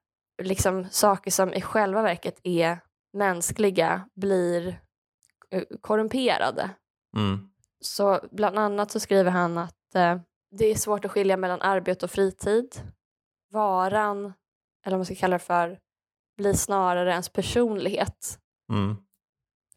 liksom 0.44 0.86
saker 0.92 1.32
som 1.32 1.54
i 1.54 1.62
själva 1.62 2.02
verket 2.02 2.40
är 2.44 2.80
mänskliga 3.14 4.10
blir 4.16 4.82
eh, 5.50 5.64
korrumperade. 5.82 6.70
Mm. 7.18 7.50
Så 7.80 8.20
bland 8.32 8.60
annat 8.60 8.92
så 8.92 9.00
skriver 9.00 9.32
han 9.32 9.58
att 9.58 9.96
eh, 9.96 10.20
det 10.52 10.66
är 10.66 10.76
svårt 10.76 11.06
att 11.06 11.12
skilja 11.12 11.38
mellan 11.38 11.62
arbete 11.62 12.06
och 12.06 12.12
fritid. 12.12 12.76
Varan, 13.50 14.26
eller 14.86 14.98
vad 14.98 15.00
man 15.00 15.06
ska 15.06 15.16
kalla 15.16 15.36
det 15.36 15.40
för, 15.40 15.80
blir 16.38 16.54
snarare 16.54 17.12
ens 17.12 17.30
personlighet. 17.30 18.40
Mm. 18.72 18.96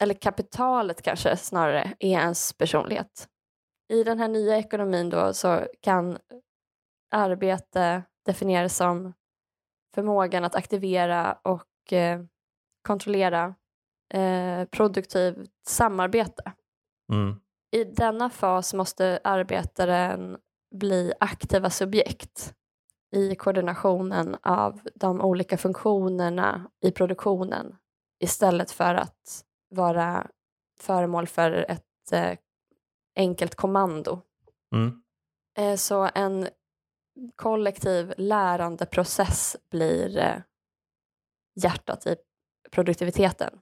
Eller 0.00 0.14
kapitalet 0.14 1.02
kanske 1.02 1.37
snarare 1.37 1.94
är 1.98 2.08
ens 2.08 2.52
personlighet. 2.52 3.28
I 3.88 4.04
den 4.04 4.18
här 4.18 4.28
nya 4.28 4.58
ekonomin 4.58 5.10
då 5.10 5.34
så 5.34 5.66
kan 5.80 6.18
arbete 7.10 8.02
definieras 8.26 8.76
som 8.76 9.12
förmågan 9.94 10.44
att 10.44 10.54
aktivera 10.54 11.38
och 11.42 11.92
eh, 11.92 12.20
kontrollera 12.82 13.54
eh, 14.14 14.64
produktivt 14.64 15.50
samarbete. 15.66 16.52
Mm. 17.12 17.40
I 17.70 17.84
denna 17.84 18.30
fas 18.30 18.74
måste 18.74 19.20
arbetaren 19.24 20.38
bli 20.74 21.12
aktiva 21.20 21.70
subjekt 21.70 22.54
i 23.12 23.34
koordinationen 23.34 24.37
av 24.42 24.80
de 24.94 25.20
olika 25.20 25.58
funktionerna 25.58 26.70
i 26.80 26.90
produktionen 26.90 27.76
istället 28.20 28.70
för 28.70 28.94
att 28.94 29.44
vara 29.70 30.26
föremål 30.80 31.26
för 31.26 31.52
ett 31.68 32.12
eh, 32.12 32.38
enkelt 33.16 33.54
kommando. 33.54 34.20
Mm. 34.74 35.02
Eh, 35.58 35.76
så 35.76 36.10
en 36.14 36.48
kollektiv 37.37 38.14
lärandeprocess 38.16 39.56
blir 39.70 40.18
eh, 40.18 40.37
hjärtat 41.54 42.06
i 42.06 42.16
produktiviteten. 42.70 43.58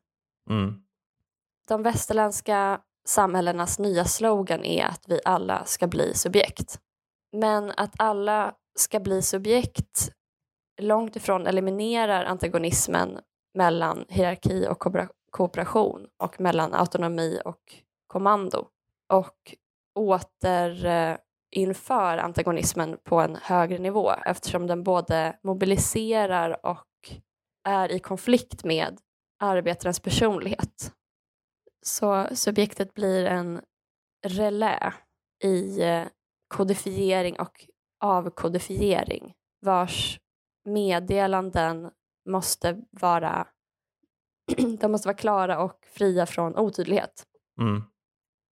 Mm. 0.51 0.83
De 1.69 1.83
västerländska 1.83 2.81
samhällenas 3.05 3.79
nya 3.79 4.05
slogan 4.05 4.65
är 4.65 4.85
att 4.87 5.05
vi 5.09 5.21
alla 5.25 5.65
ska 5.65 5.87
bli 5.87 6.15
subjekt. 6.15 6.81
Men 7.33 7.73
att 7.77 7.95
alla 7.99 8.55
ska 8.79 9.01
bli 9.01 9.23
subjekt 9.23 10.13
långt 10.81 11.17
ifrån 11.17 11.47
eliminerar 11.47 12.25
antagonismen 12.25 13.19
mellan 13.55 14.05
hierarki 14.09 14.67
och 14.69 14.83
kooperation 15.31 16.09
och 16.23 16.41
mellan 16.41 16.75
autonomi 16.75 17.41
och 17.45 17.75
kommando 18.07 18.67
och 19.13 19.55
återinför 19.95 21.19
eh, 22.19 22.25
antagonismen 22.25 22.99
på 23.05 23.21
en 23.21 23.37
högre 23.43 23.79
nivå 23.79 24.13
eftersom 24.27 24.67
den 24.67 24.83
både 24.83 25.39
mobiliserar 25.43 26.67
och 26.67 26.87
är 27.69 27.93
i 27.93 27.99
konflikt 27.99 28.65
med 28.65 28.99
arbetarens 29.41 30.01
personlighet. 30.01 30.93
Så 31.87 32.29
subjektet 32.33 32.95
blir 32.95 33.25
en 33.25 33.61
relä 34.27 34.95
i 35.45 35.83
eh, 35.83 36.07
kodifiering 36.53 37.41
och 37.41 37.67
avkodifiering 38.01 39.35
vars 39.61 40.21
meddelanden 40.65 41.91
måste 42.29 42.83
vara, 42.91 43.47
de 44.81 44.93
måste 44.93 45.09
vara 45.09 45.17
klara 45.17 45.63
och 45.63 45.87
fria 45.87 46.27
från 46.27 46.57
otydlighet 46.57 47.27
Mm. 47.61 47.83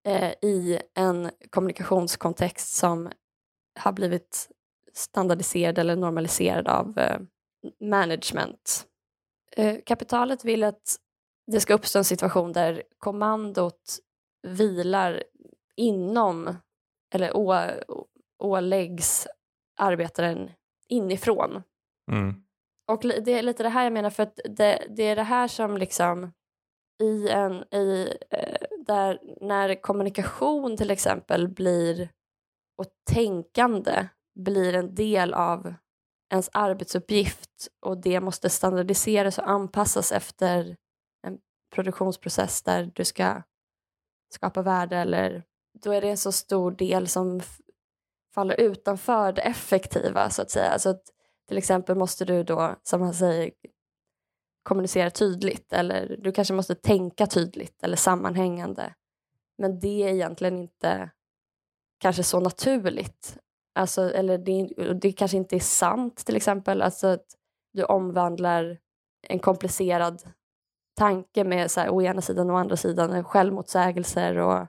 eh, 0.07 0.33
i 0.49 0.79
en 0.95 1.31
kommunikationskontext 1.49 2.75
som 2.75 3.09
har 3.79 3.91
blivit 3.91 4.49
standardiserad 4.93 5.77
eller 5.77 5.95
normaliserad 5.95 6.67
av 6.67 6.97
eh, 6.99 7.19
management. 7.81 8.87
Eh, 9.51 9.77
kapitalet 9.85 10.45
vill 10.45 10.63
att 10.63 10.95
det 11.47 11.59
ska 11.59 11.73
uppstå 11.73 11.99
en 11.99 12.05
situation 12.05 12.53
där 12.53 12.83
kommandot 12.97 13.99
vilar 14.47 15.23
inom 15.75 16.55
eller 17.13 17.37
å, 17.37 17.53
åläggs 18.43 19.27
arbetaren 19.77 20.51
inifrån. 20.89 21.63
Mm. 22.11 22.43
Och 22.87 23.01
det 23.01 23.33
är 23.33 23.43
lite 23.43 23.63
det 23.63 23.69
här 23.69 23.83
jag 23.83 23.93
menar, 23.93 24.09
för 24.09 24.23
att 24.23 24.39
det, 24.43 24.87
det 24.89 25.03
är 25.03 25.15
det 25.15 25.23
här 25.23 25.47
som 25.47 25.77
liksom 25.77 26.31
i 27.03 27.29
en, 27.29 27.73
i, 27.73 28.13
eh, 28.29 28.67
där 28.85 29.19
när 29.41 29.81
kommunikation 29.81 30.77
till 30.77 30.91
exempel 30.91 31.47
blir 31.47 32.09
och 32.77 32.85
tänkande 33.11 34.07
blir 34.39 34.75
en 34.75 34.95
del 34.95 35.33
av 35.33 35.73
ens 36.31 36.49
arbetsuppgift 36.53 37.67
och 37.85 38.01
det 38.01 38.21
måste 38.21 38.49
standardiseras 38.49 39.37
och 39.37 39.49
anpassas 39.49 40.11
efter 40.11 40.77
en 41.27 41.37
produktionsprocess 41.75 42.61
där 42.61 42.91
du 42.95 43.05
ska 43.05 43.41
skapa 44.33 44.61
värde 44.61 44.97
eller 44.97 45.43
då 45.73 45.91
är 45.91 46.01
det 46.01 46.09
en 46.09 46.17
så 46.17 46.31
stor 46.31 46.71
del 46.71 47.07
som 47.07 47.41
faller 48.33 48.59
utanför 48.59 49.31
det 49.31 49.41
effektiva 49.41 50.29
så 50.29 50.41
att 50.41 50.51
säga. 50.51 50.79
Så 50.79 50.89
att 50.89 51.03
till 51.47 51.57
exempel 51.57 51.95
måste 51.95 52.25
du 52.25 52.43
då, 52.43 52.75
som 52.83 53.01
han 53.01 53.13
säger, 53.13 53.51
kommunicera 54.63 55.09
tydligt 55.09 55.73
eller 55.73 56.17
du 56.19 56.31
kanske 56.31 56.53
måste 56.53 56.75
tänka 56.75 57.27
tydligt 57.27 57.83
eller 57.83 57.97
sammanhängande. 57.97 58.93
Men 59.57 59.79
det 59.79 60.03
är 60.03 60.13
egentligen 60.13 60.57
inte 60.57 61.11
kanske 61.99 62.23
så 62.23 62.39
naturligt. 62.39 63.37
Alltså, 63.75 64.13
eller 64.13 64.37
det, 64.37 64.93
det 64.93 65.11
kanske 65.11 65.37
inte 65.37 65.55
är 65.55 65.59
sant 65.59 66.25
till 66.25 66.35
exempel. 66.35 66.81
Alltså 66.81 67.07
att 67.07 67.25
du 67.73 67.83
omvandlar 67.83 68.77
en 69.27 69.39
komplicerad 69.39 70.23
tanke 70.95 71.43
med 71.43 71.71
så 71.71 71.79
här, 71.79 71.89
å 71.89 72.01
ena 72.01 72.21
sidan 72.21 72.49
och 72.49 72.55
å 72.55 72.59
andra 72.59 72.77
sidan 72.77 73.23
självmotsägelser 73.23 74.37
och 74.37 74.67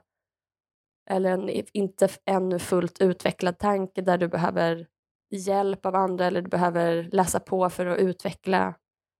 eller 1.11 1.29
en 1.31 1.49
inte 1.73 2.09
ännu 2.25 2.59
fullt 2.59 3.01
utvecklad 3.01 3.57
tanke 3.57 4.01
där 4.01 4.17
du 4.17 4.27
behöver 4.27 4.87
hjälp 5.29 5.85
av 5.85 5.95
andra 5.95 6.25
eller 6.25 6.41
du 6.41 6.49
behöver 6.49 7.03
läsa 7.11 7.39
på 7.39 7.69
för 7.69 7.85
att 7.85 7.99
utveckla 7.99 8.73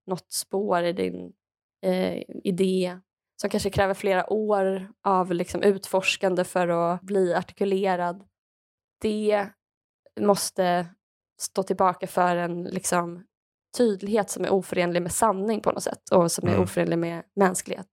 något 0.06 0.32
spår 0.32 0.82
i 0.82 0.92
din 0.92 1.32
eh, 1.86 2.22
idé 2.44 2.98
som 3.40 3.50
kanske 3.50 3.70
kräver 3.70 3.94
flera 3.94 4.32
år 4.32 4.88
av 5.04 5.32
liksom, 5.32 5.62
utforskande 5.62 6.44
för 6.44 6.68
att 6.68 7.00
bli 7.02 7.34
artikulerad. 7.34 8.24
Det 9.00 9.48
måste 10.20 10.86
stå 11.40 11.62
tillbaka 11.62 12.06
för 12.06 12.36
en 12.36 12.64
liksom, 12.64 13.24
tydlighet 13.78 14.30
som 14.30 14.44
är 14.44 14.50
oförenlig 14.50 15.02
med 15.02 15.12
sanning 15.12 15.60
på 15.60 15.72
något 15.72 15.82
sätt 15.82 16.10
och 16.10 16.32
som 16.32 16.48
är 16.48 16.52
Mm. 16.52 16.62
oförenlig 16.62 16.98
med 16.98 17.22
mänsklighet. 17.36 17.88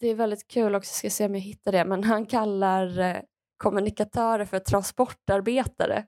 Det 0.00 0.08
är 0.08 0.14
väldigt 0.14 0.48
kul 0.48 0.74
också, 0.74 0.94
ska 0.94 1.10
se 1.10 1.26
om 1.26 1.34
jag 1.34 1.40
hittar 1.40 1.72
det, 1.72 1.84
men 1.84 2.04
han 2.04 2.26
kallar 2.26 2.98
eh, 2.98 3.16
kommunikatörer 3.56 4.44
för 4.44 4.58
transportarbetare. 4.58 6.06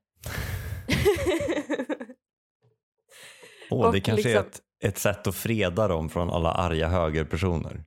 Åh, 3.70 3.92
det 3.92 3.98
Och 3.98 4.04
kanske 4.04 4.12
är 4.30 4.34
liksom- 4.34 4.46
ett, 4.46 4.60
ett 4.84 4.98
sätt 4.98 5.26
att 5.26 5.34
freda 5.34 5.88
dem 5.88 6.08
från 6.08 6.30
alla 6.30 6.52
arga 6.52 6.88
högerpersoner. 6.88 7.84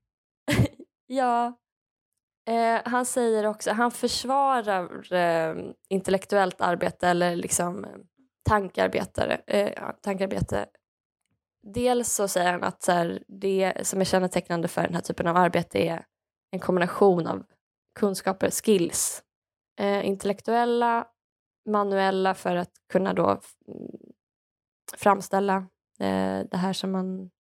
Ja. 1.07 1.59
Eh, 2.49 2.81
han 2.85 3.05
säger 3.05 3.45
också, 3.45 3.71
han 3.71 3.91
försvarar 3.91 5.13
eh, 5.13 5.55
intellektuellt 5.89 6.61
arbete 6.61 7.07
eller 7.07 7.35
liksom 7.35 7.85
eh, 7.85 7.91
tankearbetare, 8.49 9.41
eh, 9.47 9.71
ja, 9.75 9.97
tankearbete. 10.01 10.65
Dels 11.73 12.13
så 12.13 12.28
säger 12.28 12.51
han 12.51 12.63
att 12.63 12.84
så 12.84 12.91
här, 12.91 13.23
det 13.28 13.88
som 13.88 14.01
är 14.01 14.06
kännetecknande 14.06 14.67
för 14.67 14.82
den 14.82 14.93
här 14.93 15.01
typen 15.01 15.28
av 15.28 15.38
arbete 15.38 15.80
är 15.80 16.06
en 16.51 16.60
kombination 16.60 17.28
av 17.28 17.45
kunskaper, 17.99 18.49
skills, 18.51 19.23
eh, 19.80 20.08
intellektuella, 20.08 21.08
manuella 21.69 22.34
för 22.34 22.56
att 22.56 22.71
kunna 22.89 23.13
då 23.13 23.30
mm, 23.30 23.41
framställa 24.97 25.56
eh, 25.99 26.39
det 26.51 26.58
här 26.58 26.73
som 26.73 26.91
man 26.91 27.32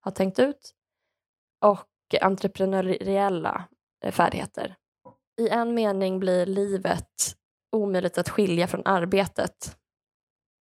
har 0.00 0.12
tänkt 0.12 0.38
ut 0.38 0.74
och 1.64 1.88
entreprenöriella 2.20 3.68
eh, 4.04 4.12
färdigheter. 4.12 4.76
I 5.40 5.48
en 5.48 5.74
mening 5.74 6.18
blir 6.18 6.46
livet 6.46 7.36
omöjligt 7.76 8.18
att 8.18 8.28
skilja 8.28 8.66
från 8.66 8.82
arbetet. 8.84 9.76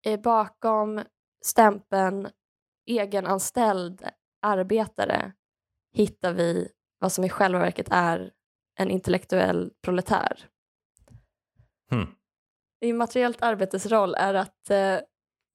Eh, 0.06 0.19
bakom 0.19 1.03
stämpeln 1.45 2.30
egenanställd 2.88 4.10
arbetare 4.41 5.34
hittar 5.93 6.34
vi 6.34 6.71
vad 7.00 7.12
som 7.12 7.23
i 7.23 7.30
själva 7.30 7.60
verket 7.60 7.88
är 7.91 8.32
en 8.80 8.91
intellektuell 8.91 9.71
proletär. 9.82 10.50
Hmm. 11.91 12.08
Immateriellt 12.82 13.41
arbetes 13.41 13.86
roll 13.86 14.15
är 14.15 14.34
att 14.34 14.69
eh, 14.69 15.00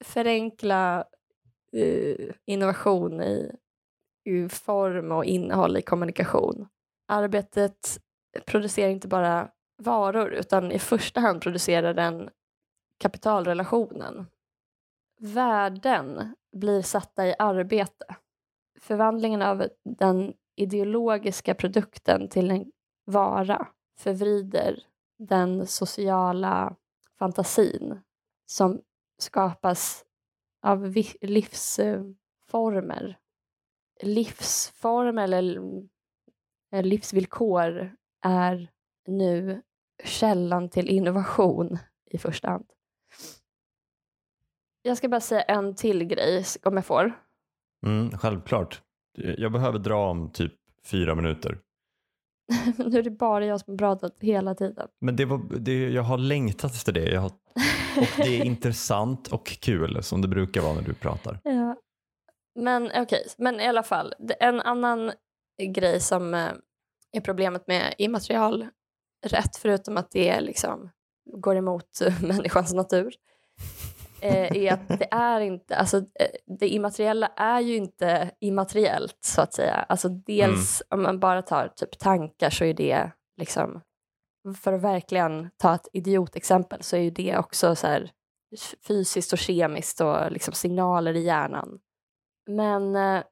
förenkla 0.05 1.05
eh, 1.73 2.35
innovation 2.45 3.23
i, 3.23 3.57
i 4.25 4.49
form 4.49 5.12
och 5.12 5.25
innehåll 5.25 5.77
i 5.77 5.83
kommunikation. 5.83 6.68
Arbetet 7.09 8.01
producerar 8.47 8.90
inte 8.90 9.09
bara 9.09 9.51
varor 9.83 10.33
utan 10.33 10.73
i 10.73 10.79
första 10.79 11.21
hand 11.21 11.42
producerar 11.42 11.95
den 11.95 12.31
kapitalrelationen. 12.99 14.27
Värden 15.21 16.35
blir 16.52 16.82
satta 16.82 17.26
i 17.26 17.34
arbete. 17.38 18.16
Förvandlingen 18.80 19.42
av 19.42 19.68
den 19.84 20.34
ideologiska 20.56 21.54
produkten 21.54 22.28
till 22.28 22.50
en 22.50 22.72
vara 23.04 23.68
förvrider 23.98 24.78
den 25.18 25.66
sociala 25.66 26.76
fantasin 27.18 28.00
som 28.46 28.82
skapas 29.18 30.04
av 30.62 30.94
livsformer. 31.20 33.18
Livsformer 34.02 35.22
eller 35.22 35.62
eh, 36.72 36.82
livsvillkor 36.82 37.96
är 38.24 38.70
nu 39.06 39.62
källan 40.04 40.68
till 40.68 40.88
innovation 40.88 41.78
i 42.10 42.18
första 42.18 42.50
hand. 42.50 42.66
Jag 44.83 44.97
ska 44.97 45.09
bara 45.09 45.21
säga 45.21 45.42
en 45.42 45.75
till 45.75 46.05
grej 46.05 46.45
om 46.62 46.75
jag 46.75 46.87
får. 46.87 47.12
Mm, 47.87 48.18
självklart. 48.18 48.83
Jag 49.14 49.53
behöver 49.53 49.79
dra 49.79 50.11
om 50.11 50.31
typ 50.31 50.53
fyra 50.90 51.14
minuter. 51.14 51.59
nu 52.77 52.99
är 52.99 53.03
det 53.03 53.11
bara 53.11 53.47
jag 53.47 53.61
som 53.61 53.79
pratat 53.79 54.16
hela 54.21 54.55
tiden. 54.55 54.88
Men 55.01 55.16
det 55.16 55.25
var, 55.25 55.59
det, 55.59 55.90
jag 55.90 56.03
har 56.03 56.18
längtat 56.18 56.75
efter 56.75 56.92
det. 56.92 57.16
Har, 57.16 57.27
och 57.97 58.09
det 58.16 58.40
är 58.40 58.45
intressant 58.45 59.29
och 59.29 59.47
kul 59.47 60.03
som 60.03 60.23
det 60.23 60.29
brukar 60.29 60.61
vara 60.61 60.75
när 60.75 60.83
du 60.83 60.95
pratar. 60.95 61.40
Ja. 61.45 61.77
Men 62.55 62.87
okej, 62.87 63.03
okay. 63.03 63.23
men 63.38 63.61
i 63.61 63.66
alla 63.66 63.83
fall. 63.83 64.14
En 64.40 64.61
annan 64.61 65.12
grej 65.62 66.01
som 66.01 66.35
eh, 66.35 66.51
är 67.12 67.21
problemet 67.21 67.66
med 67.66 67.95
immaterial 67.99 68.66
rätt, 69.27 69.57
förutom 69.57 69.97
att 69.97 70.11
det 70.11 70.40
liksom 70.40 70.90
går 71.35 71.57
emot 71.57 72.01
människans 72.23 72.73
natur, 72.73 73.14
eh, 74.22 74.56
är 74.56 74.72
att 74.72 74.88
det 74.88 75.08
är 75.11 75.40
inte, 75.40 75.76
alltså 75.76 75.96
eh, 75.96 76.56
det 76.61 76.68
immateriella 76.68 77.26
är 77.26 77.61
ju 77.61 77.76
inte 77.76 78.30
immateriellt 78.40 79.18
så 79.20 79.40
att 79.40 79.54
säga. 79.54 79.74
Alltså 79.74 80.08
dels 80.08 80.82
mm. 80.82 80.98
om 80.98 81.02
man 81.02 81.20
bara 81.20 81.42
tar 81.42 81.68
typ 81.68 81.98
tankar 81.98 82.50
så 82.50 82.64
är 82.64 82.74
det 82.74 83.11
liksom, 83.37 83.80
för 84.62 84.72
att 84.72 84.82
verkligen 84.82 85.50
ta 85.56 85.74
ett 85.74 85.88
idiotexempel 85.92 86.82
så 86.82 86.96
är 86.96 87.00
ju 87.00 87.11
det 87.11 87.38
också 87.38 87.74
så 87.74 87.87
här 87.87 88.11
fysiskt 88.88 89.32
och 89.32 89.38
kemiskt 89.38 90.00
och 90.00 90.32
liksom 90.32 90.54
signaler 90.54 91.16
i 91.16 91.24
hjärnan. 91.24 91.78
Men 92.46 92.96
eh, 92.96 93.22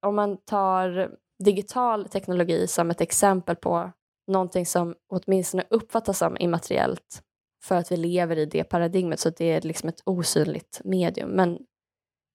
om 0.00 0.14
man 0.14 0.36
tar 0.36 1.10
digital 1.44 2.08
teknologi 2.08 2.66
som 2.66 2.90
ett 2.90 3.00
exempel 3.00 3.56
på 3.56 3.92
någonting 4.26 4.66
som 4.66 4.94
åtminstone 5.08 5.64
uppfattas 5.70 6.18
som 6.18 6.36
immateriellt 6.40 7.22
för 7.62 7.76
att 7.76 7.92
vi 7.92 7.96
lever 7.96 8.38
i 8.38 8.46
det 8.46 8.64
paradigmet 8.64 9.20
så 9.20 9.30
det 9.30 9.44
är 9.44 9.60
liksom 9.60 9.88
ett 9.88 10.02
osynligt 10.04 10.80
medium. 10.84 11.30
Men 11.30 11.58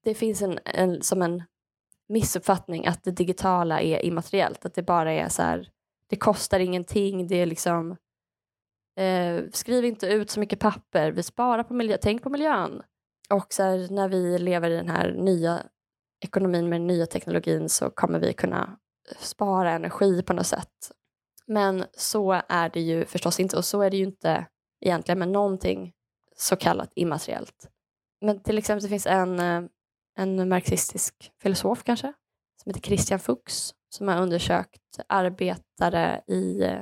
det 0.04 0.14
finns 0.14 0.42
en, 0.42 0.60
en, 0.66 1.02
som 1.02 1.22
en 1.22 1.44
missuppfattning 2.10 2.88
att 2.88 3.04
det 3.04 3.12
digitala 3.12 3.82
är 3.82 4.06
immateriellt, 4.06 4.66
att 4.66 4.74
det 4.74 4.84
bara 4.84 5.14
är 5.14 5.30
så 5.30 5.42
här, 5.42 5.70
det 6.10 6.16
kostar 6.16 6.60
ingenting, 6.60 7.28
det 7.28 7.36
är 7.36 7.46
liksom 7.46 7.98
eh, 9.00 9.44
skriv 9.52 9.86
inte 9.86 10.08
ut 10.08 10.30
så 10.30 10.40
mycket 10.40 10.60
papper, 10.60 11.12
vi 11.12 11.24
sparar 11.24 11.64
på 11.64 11.74
miljön, 11.74 12.00
tänk 12.02 12.24
på 12.24 12.30
miljön. 12.30 12.82
Och 13.30 13.54
så 13.54 13.64
här, 13.64 13.88
när 13.92 14.08
vi 14.08 14.40
lever 14.40 14.70
i 14.70 14.76
den 14.76 14.90
här 14.90 15.12
nya 15.12 15.64
ekonomin 16.26 16.70
med 16.70 16.82
den 16.82 16.88
nya 16.88 17.06
teknologin 17.06 17.70
så 17.70 17.90
kommer 17.90 18.20
vi 18.20 18.34
kunna 18.34 18.78
spara 19.20 19.72
energi 19.72 20.22
på 20.22 20.34
något 20.34 20.48
sätt. 20.48 20.92
Men 21.48 21.86
så 21.94 22.42
är 22.50 22.70
det 22.70 22.82
ju 22.82 23.06
förstås 23.06 23.40
inte 23.40 23.58
och 23.58 23.66
så 23.66 23.82
är 23.82 23.90
det 23.90 23.98
ju 23.98 24.04
inte 24.04 24.48
egentligen 24.82 25.20
men 25.20 25.32
någonting 25.32 25.94
så 26.36 26.56
kallat 26.56 26.92
immateriellt. 26.96 27.70
Men 28.22 28.44
till 28.44 28.58
exempel 28.58 28.84
det 28.84 28.90
finns 28.90 29.08
en, 29.08 29.40
eh, 29.40 29.64
en 30.18 30.50
marxistisk 30.50 31.32
filosof 31.42 31.84
kanske 31.84 32.14
som 32.64 32.70
heter 32.70 32.82
Christian 32.82 33.20
Fuchs 33.20 33.76
som 33.90 34.08
har 34.08 34.22
undersökt 34.22 35.00
arbetare 35.08 36.22
i 36.28 36.64
eh, 36.64 36.82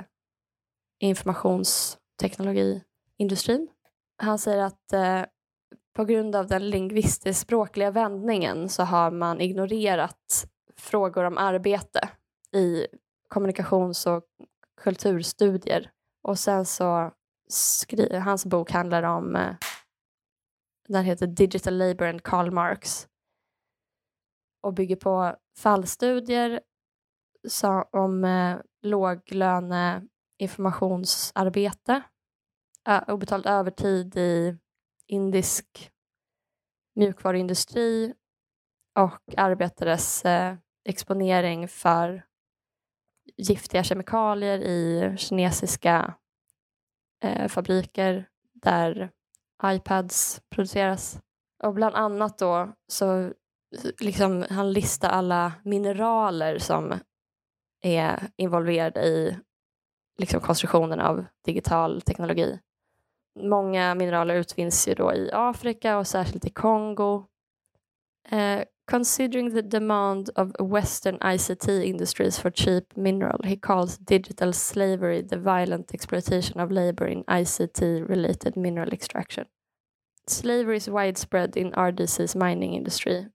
informationsteknologiindustrin. 1.00 3.68
Han 4.16 4.38
säger 4.38 4.62
att 4.62 4.92
eh, 4.92 5.22
på 5.96 6.04
grund 6.04 6.36
av 6.36 6.46
den 6.46 6.70
lingvistiskt 6.70 7.42
språkliga 7.42 7.90
vändningen 7.90 8.68
så 8.68 8.82
har 8.82 9.10
man 9.10 9.40
ignorerat 9.40 10.46
frågor 10.76 11.24
om 11.24 11.38
arbete 11.38 12.08
i 12.52 12.86
kommunikations 13.28 14.06
och 14.06 14.24
kulturstudier. 14.80 15.90
Och 16.22 16.38
sen 16.38 16.66
så 16.66 17.12
skri- 17.54 18.18
hans 18.18 18.46
bok 18.46 18.70
handlar 18.70 19.02
om, 19.02 19.36
eh, 19.36 19.56
den 20.88 21.04
heter 21.04 21.26
Digital 21.26 21.76
Labour 21.78 22.06
and 22.08 22.22
Karl 22.22 22.50
Marx. 22.50 23.08
Och 24.62 24.74
bygger 24.74 24.96
på 24.96 25.36
fallstudier 25.58 26.60
så, 27.48 27.82
om 27.82 28.24
eh, 28.24 28.56
låglöne 28.82 30.02
informationsarbete, 30.38 32.02
obetald 33.08 33.46
övertid 33.46 34.16
i 34.16 34.58
indisk 35.06 35.92
mjukvaruindustri 36.96 38.14
och 38.98 39.34
arbetares 39.36 40.24
eh, 40.24 40.56
exponering 40.84 41.68
för 41.68 42.24
giftiga 43.36 43.82
kemikalier 43.84 44.58
i 44.58 45.14
kinesiska 45.18 46.14
eh, 47.24 47.48
fabriker 47.48 48.28
där 48.52 49.10
iPads 49.64 50.40
produceras. 50.50 51.18
Och 51.62 51.74
bland 51.74 51.94
annat 51.94 52.38
då 52.38 52.72
så 52.88 53.32
liksom 54.00 54.44
han 54.50 54.72
listar 54.72 55.08
alla 55.08 55.52
mineraler 55.64 56.58
som 56.58 56.94
är 57.82 58.28
involverade 58.36 59.00
i 59.04 59.38
liksom 60.18 60.40
konstruktionen 60.40 61.00
av 61.00 61.24
digital 61.44 62.00
teknologi. 62.00 62.58
Många 63.40 63.94
mineraler 63.94 64.34
utvinns 64.34 64.88
ju 64.88 64.94
då 64.94 65.14
i 65.14 65.30
Afrika 65.32 65.98
och 65.98 66.06
särskilt 66.06 66.44
i 66.44 66.50
Kongo. 66.50 67.26
Eh, 68.28 68.62
Considering 68.86 69.50
the 69.50 69.62
demand 69.62 70.28
of 70.36 70.52
Western 70.60 71.18
ICT 71.20 71.86
industries 71.86 72.38
for 72.38 72.50
cheap 72.50 72.94
mineral, 72.96 73.40
he 73.42 73.56
calls 73.56 73.96
digital 73.96 74.52
slavery 74.52 75.22
the 75.22 75.38
violent 75.38 75.94
exploitation 75.94 76.60
of 76.60 76.70
labor 76.70 77.06
in 77.06 77.24
ICT 77.24 78.06
related 78.08 78.56
mineral 78.56 78.90
extraction. 78.90 79.46
Slavery 80.26 80.76
is 80.76 80.90
widespread 80.90 81.56
in 81.56 81.72
RDC's 81.72 82.36
mining 82.36 82.74
industry. 82.74 83.26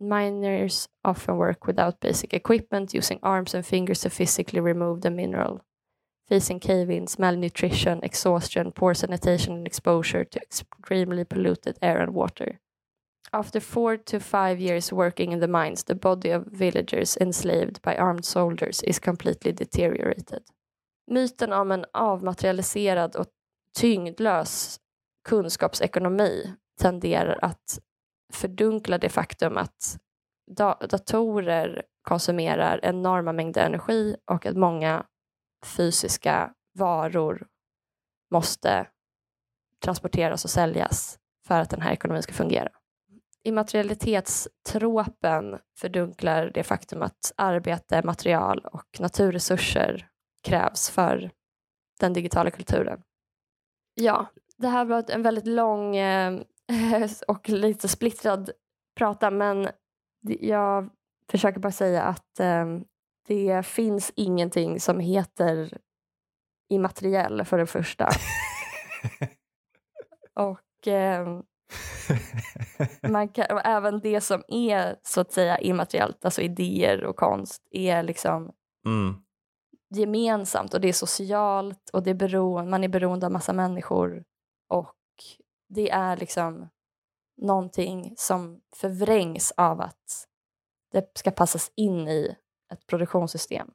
Miners 0.00 0.88
often 1.04 1.36
work 1.36 1.66
without 1.66 2.00
basic 2.00 2.32
equipment, 2.32 2.94
using 2.94 3.18
arms 3.22 3.54
and 3.54 3.66
fingers 3.66 4.00
to 4.00 4.10
physically 4.10 4.60
remove 4.60 5.00
the 5.00 5.10
mineral, 5.10 5.64
facing 6.28 6.60
cave 6.60 6.90
ins, 6.90 7.18
malnutrition, 7.18 8.00
exhaustion, 8.04 8.70
poor 8.72 8.94
sanitation, 8.94 9.54
and 9.54 9.66
exposure 9.66 10.24
to 10.24 10.40
extremely 10.40 11.24
polluted 11.24 11.76
air 11.82 12.00
and 12.00 12.14
water. 12.14 12.60
After 13.34 13.60
four 13.60 13.96
to 13.96 14.20
five 14.20 14.60
years 14.60 14.92
working 14.92 15.32
in 15.32 15.40
the 15.40 15.46
mines, 15.46 15.84
the 15.84 15.94
body 15.94 16.30
of 16.30 16.44
villagers 16.46 17.16
enslaved 17.16 17.82
by 17.82 17.96
armed 17.96 18.24
soldiers 18.24 18.82
is 18.82 18.98
completely 18.98 19.52
deteriorated. 19.52 20.42
Myten 21.10 21.52
om 21.52 21.72
en 21.72 21.84
avmaterialiserad 21.92 23.16
och 23.16 23.26
tyngdlös 23.78 24.80
kunskapsekonomi 25.28 26.54
tenderar 26.80 27.38
att 27.42 27.78
fördunkla 28.32 28.98
det 28.98 29.08
faktum 29.08 29.56
att 29.56 29.98
datorer 30.90 31.82
konsumerar 32.02 32.80
enorma 32.82 33.32
mängder 33.32 33.66
energi 33.66 34.16
och 34.30 34.46
att 34.46 34.56
många 34.56 35.06
fysiska 35.76 36.52
varor 36.78 37.46
måste 38.30 38.86
transporteras 39.84 40.44
och 40.44 40.50
säljas 40.50 41.18
för 41.46 41.60
att 41.60 41.70
den 41.70 41.80
här 41.80 41.92
ekonomin 41.92 42.22
ska 42.22 42.32
fungera 42.32 42.68
immaterialitetstropen 43.44 45.58
fördunklar 45.78 46.50
det 46.54 46.62
faktum 46.62 47.02
att 47.02 47.32
arbete, 47.36 48.02
material 48.04 48.58
och 48.58 49.00
naturresurser 49.00 50.08
krävs 50.42 50.90
för 50.90 51.30
den 52.00 52.12
digitala 52.12 52.50
kulturen. 52.50 53.02
Ja, 53.94 54.26
det 54.56 54.68
här 54.68 54.84
var 54.84 55.10
en 55.10 55.22
väldigt 55.22 55.46
lång 55.46 55.96
eh, 55.96 56.40
och 57.28 57.48
lite 57.48 57.88
splittrad 57.88 58.50
prata 58.96 59.30
men 59.30 59.68
jag 60.40 60.90
försöker 61.30 61.60
bara 61.60 61.72
säga 61.72 62.02
att 62.02 62.40
eh, 62.40 62.66
det 63.26 63.66
finns 63.66 64.12
ingenting 64.16 64.80
som 64.80 65.00
heter 65.00 65.78
immateriell 66.68 67.44
för 67.44 67.58
det 67.58 67.66
första. 67.66 68.08
och 70.34 70.88
eh, 70.88 71.40
man 73.10 73.28
kan, 73.28 73.46
och 73.50 73.60
även 73.64 74.00
det 74.00 74.20
som 74.20 74.42
är 74.48 74.96
så 75.02 75.20
att 75.20 75.32
säga 75.32 75.58
immateriellt, 75.58 76.24
alltså 76.24 76.40
idéer 76.40 77.04
och 77.04 77.16
konst, 77.16 77.62
är 77.70 78.02
liksom 78.02 78.52
mm. 78.86 79.14
gemensamt 79.94 80.74
och 80.74 80.80
det 80.80 80.88
är 80.88 80.92
socialt 80.92 81.90
och 81.92 82.02
det 82.02 82.10
är 82.10 82.14
beroende, 82.14 82.70
man 82.70 82.84
är 82.84 82.88
beroende 82.88 83.26
av 83.26 83.32
massa 83.32 83.52
människor 83.52 84.24
och 84.68 84.96
det 85.68 85.90
är 85.90 86.16
liksom 86.16 86.68
någonting 87.42 88.14
som 88.16 88.60
förvrängs 88.76 89.52
av 89.56 89.80
att 89.80 90.28
det 90.92 91.18
ska 91.18 91.30
passas 91.30 91.72
in 91.76 92.08
i 92.08 92.36
ett 92.72 92.86
produktionssystem. 92.86 93.70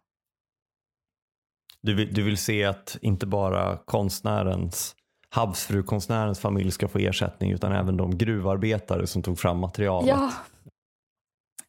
Du 1.82 1.96
vill, 1.96 2.14
du 2.14 2.24
vill 2.24 2.38
se 2.38 2.64
att 2.64 2.98
inte 3.02 3.26
bara 3.26 3.78
konstnärens, 3.78 4.96
havsfrukonstnärens 5.38 6.40
familj 6.40 6.72
ska 6.72 6.88
få 6.88 7.00
ersättning 7.00 7.52
utan 7.52 7.72
även 7.72 7.98
de 7.98 8.18
gruvarbetare 8.18 9.08
som 9.08 9.24
tog 9.24 9.40
fram 9.40 9.58
materialet. 9.58 10.10
Ja, 10.10 10.34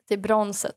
det 0.09 0.15
är 0.15 0.19
bronset. 0.19 0.77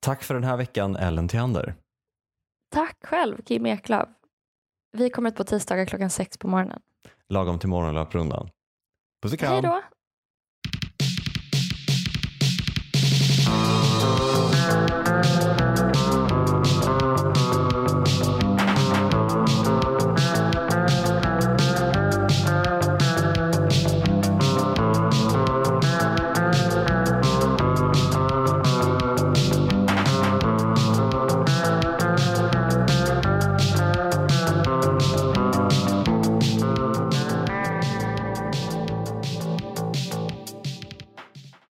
Tack 0.00 0.22
för 0.22 0.34
den 0.34 0.44
här 0.44 0.56
veckan 0.56 0.96
Ellen 0.96 1.28
Theander. 1.28 1.74
Tack 2.70 2.96
själv 3.02 3.42
Kim 3.42 3.66
Eklöf. 3.66 4.08
Vi 4.92 5.10
kommer 5.10 5.30
ut 5.30 5.36
på 5.36 5.44
tisdagar 5.44 5.84
klockan 5.86 6.10
sex 6.10 6.38
på 6.38 6.48
morgonen. 6.48 6.80
Lagom 7.28 7.58
till 7.58 7.68
morgonlöprundan. 7.68 8.50
Puss 9.22 9.32
och 9.32 9.38
kram. 9.38 9.52
Hej 9.52 9.62
då. 9.62 9.82